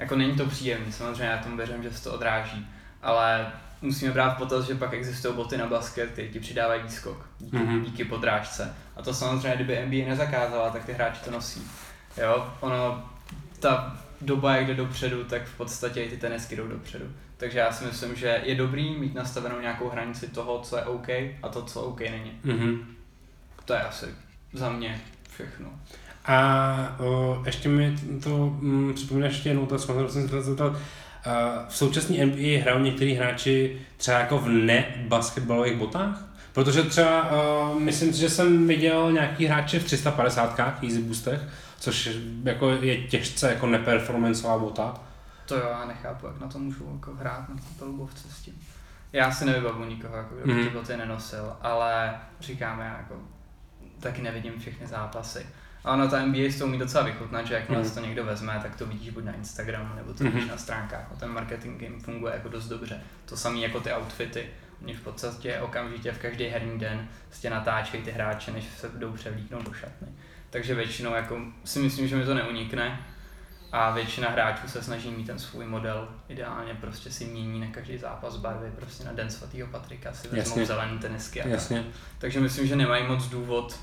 [0.00, 2.66] Jako není to příjemný, samozřejmě já tomu věřím, že se to odráží,
[3.02, 7.26] ale musíme brát v potaz, že pak existují boty na basket, které ti přidávají výskok
[7.38, 7.66] díky, Mhm.
[7.66, 7.84] mm-hmm.
[7.84, 8.74] díky podrážce.
[8.96, 11.62] A to samozřejmě, kdyby NBA nezakázala, tak ty hráči to nosí.
[12.16, 13.10] Jo, ono,
[13.60, 17.04] ta doba, jak jde dopředu, tak v podstatě i ty tenisky jdou dopředu.
[17.36, 21.08] Takže já si myslím, že je dobrý mít nastavenou nějakou hranici toho, co je OK
[21.42, 22.40] a to, co OK není.
[22.44, 22.96] Mhm.
[23.64, 24.06] To je asi
[24.52, 25.00] za mě
[25.34, 25.68] všechno.
[26.30, 30.76] A o, ještě mi to mm, připomíná ještě jednou kterou jsem se zeptal.
[31.68, 36.24] V současné NBA hrajou některý hráči třeba jako v nebasketbalových botách?
[36.52, 37.30] Protože třeba,
[37.72, 41.40] uh, myslím si, že jsem viděl nějaký hráče v 350 easy boostech,
[41.80, 42.10] což
[42.44, 44.94] jako je těžce jako neperformanceová bota.
[45.46, 48.54] To jo, já nechápu, jak na to můžu jako hrát na té pelubovce s tím.
[49.12, 50.64] Já si nevybavu nikoho, jako, kdo by Mhm.
[50.64, 53.14] ty boty nenosil, ale říkám, já jako
[54.00, 55.46] taky nevidím všechny zápasy.
[55.84, 58.58] A ono ta NBA s tou umí docela vychutnat, že jakmile si to někdo vezme,
[58.62, 60.32] tak to vidíš buď na Instagramu, nebo to Mhm.
[60.32, 61.08] vidíš na stránkách.
[61.12, 63.00] A ten marketing jim funguje jako dost dobře.
[63.24, 64.46] To samé jako ty outfity.
[64.82, 69.12] Oni v podstatě okamžitě v každý herní den prostě natáčejí ty hráče, než se jdou
[69.12, 70.08] převlíknout do šatny.
[70.50, 73.00] Takže většinou jako si myslím, že mi to neunikne.
[73.72, 76.08] A většina hráčů se snaží mít ten svůj model.
[76.28, 80.38] Ideálně prostě si mění na každý zápas barvy, prostě na den svatého Patrika si vezmou
[80.38, 80.66] Jasně.
[80.66, 81.52] zelený tenisky a tak.
[81.52, 81.84] Jasně.
[82.18, 83.80] Takže myslím, že nemají moc důvod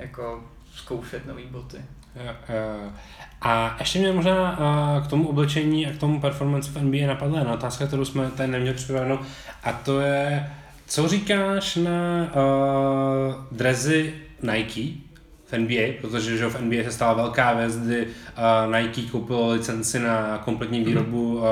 [0.00, 0.44] jako
[0.74, 1.76] zkoušet nové boty.
[2.16, 2.92] Jo, jo.
[3.40, 7.38] A ještě mě možná a, k tomu oblečení a k tomu performance v NBA napadla
[7.38, 9.18] jedna otázka, kterou jsme tady neměli připravenou,
[9.64, 10.50] a to je,
[10.86, 15.09] co říkáš na uh, drezy Nike
[15.52, 19.98] v NBA, protože že v NBA se stala velká věc, kdy uh, Nike koupilo licenci
[19.98, 21.44] na kompletní výrobu uh,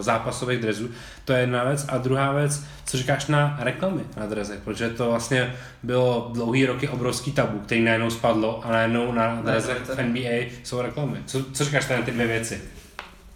[0.00, 0.90] zápasových drezů.
[1.24, 1.86] To je jedna věc.
[1.88, 6.88] A druhá věc, co říkáš na reklamy na drezech, protože to vlastně bylo dlouhý roky
[6.88, 10.02] obrovský tabu, který najednou spadlo a najednou na drezech v.
[10.02, 11.18] NBA jsou reklamy.
[11.26, 12.60] Co, co říkáš na ty dvě věci?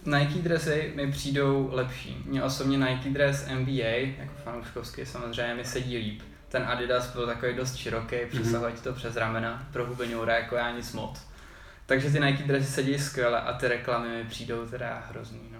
[0.06, 2.16] Nike dresy mi přijdou lepší.
[2.26, 6.22] Mně osobně Nike dres NBA, jako fanouškovský samozřejmě, mi sedí líp.
[6.53, 10.70] Ten Adidas byl takový dost široký, přesahuje ti to přes ramena, pro hubeňoura jako já
[10.70, 11.22] nic moc.
[11.86, 15.40] Takže ty Nike dresy sedí skvěle a ty reklamy mi přijdou teda hrozný.
[15.53, 15.59] No.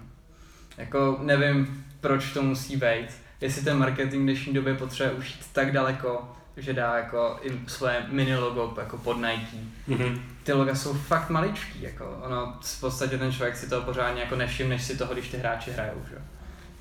[0.77, 3.07] Jako nevím, proč to musí být.
[3.41, 7.69] Jestli ten marketing v dnešní době potřebuje už jít tak daleko, že dá jako i
[7.69, 9.57] svoje mini logo jako pod Nike.
[9.87, 10.23] Mhm.
[10.43, 14.35] Ty loga jsou fakt maličký, jako ono, v podstatě ten člověk si to pořádně jako
[14.35, 16.15] nevšimne si toho, když ty hráči hrajou, že?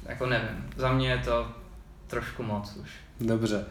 [0.07, 1.53] Jako nevím, za mě je to
[2.07, 2.91] trošku moc už.
[3.21, 3.67] Dobře.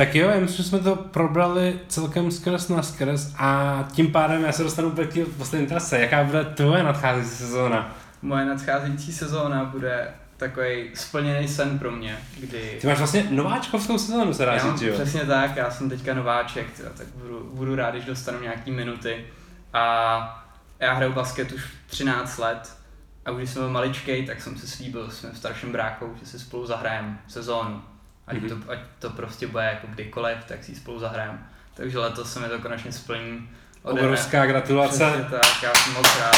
[0.00, 4.44] Tak jo, já myslím, že jsme to probrali celkem skrz na skrz a tím pádem
[4.44, 6.00] já se dostanu úplně k poslední otázce.
[6.00, 7.96] Jaká bude tvoje nadcházející sezóna?
[8.22, 12.78] Moje nadcházející sezóna bude takový splněný sen pro mě, kdy...
[12.80, 14.94] Ty máš vlastně nováčkovskou sezónu, se dá říct, jo?
[14.94, 19.24] přesně tak, já jsem teďka nováček, tyjo, tak budu, budu rád, když dostanu nějaký minuty.
[19.72, 20.44] A
[20.78, 22.76] já hraju basket už 13 let
[23.24, 26.26] a už když jsem byl maličkej, tak jsem si slíbil s mým starším bráchou, že
[26.26, 27.82] si spolu zahrajeme sezónu.
[28.30, 28.48] Ať, Mhm.
[28.62, 31.38] to, ať to prostě bude jako kdykoliv, tak si ji spolu zahrajeme.
[31.74, 33.48] Takže letos se mi to konečně splní.
[33.82, 35.04] Ode Obrovská gratulace.
[35.10, 36.36] Přesně tak, já jsem moc rád.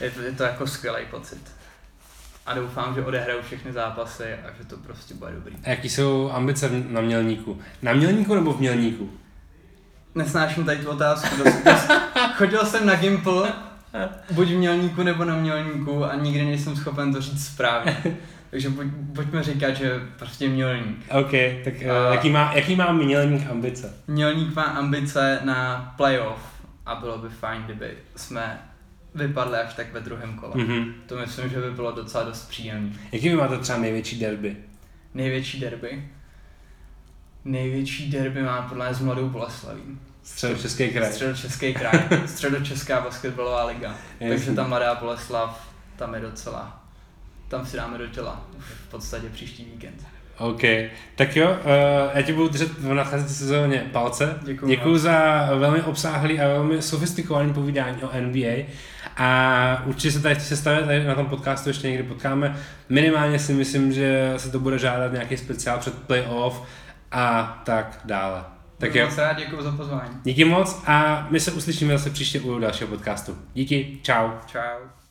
[0.00, 1.52] Je to, je to jako skvělý pocit.
[2.46, 5.56] A doufám, že odehraju všechny zápasy a že to prostě bude dobrý.
[5.64, 7.60] A jaký jsou ambice na mělníku?
[7.82, 9.10] Na mělníku nebo v mělníku?
[10.14, 11.36] Nesnáším tady tu otázku.
[11.44, 11.88] Dost, dost,
[12.36, 13.52] chodil jsem na Gimple,
[14.30, 18.16] buď v mělníku nebo na mělníku a nikdy nejsem schopen to říct správně.
[18.54, 21.04] Takže pojď, pojďme říkat, že prostě mělník.
[21.10, 21.30] OK,
[21.64, 23.94] tak A- uh, jaký, má, jaký má mělník ambice?
[24.06, 26.40] Mělník má ambice na playoff
[26.86, 28.60] a bylo by fajn, kdyby jsme
[29.14, 30.52] vypadli až tak ve druhém kole.
[30.56, 30.94] Mhm.
[31.06, 32.92] To myslím, že by bylo docela dost příjemné.
[33.12, 34.56] Jaký vy máte třeba největší derby?
[35.14, 36.08] Největší derby?
[37.44, 39.82] Největší derby má podle mě s Mladou Boleslaví.
[40.22, 41.12] Středočeský kraj.
[41.12, 42.00] Středočeský kraj.
[42.26, 43.94] Středočeská basketbalová liga.
[44.18, 44.54] Takže Jasně.
[44.54, 46.83] ta Mladá Boleslav, tam je docela,
[47.48, 48.44] tam si dáme do těla.
[48.58, 50.06] V podstatě příští víkend.
[50.38, 50.60] OK,
[51.16, 51.56] tak jo, uh,
[52.14, 54.38] já ti budu držet v nadcházející sezóně palce.
[54.42, 55.00] Děkuju Děkuji moc.
[55.00, 58.64] za velmi obsáhlý a velmi sofistikovaný povídání o NBA
[59.16, 62.56] a určitě se tady v té sestavě tady na tom podcastu ještě někdy potkáme.
[62.88, 66.62] Minimálně si myslím, že se to bude žádat nějaký speciál před playoff
[67.12, 68.44] a tak dále.
[68.78, 70.10] Tak jo, Moc rád děkuji za pozvání.
[70.24, 73.38] díky moc a my se uslyšíme zase příště u dalšího podcastu.
[73.54, 74.30] Díky, čau.
[74.46, 75.03] Čau.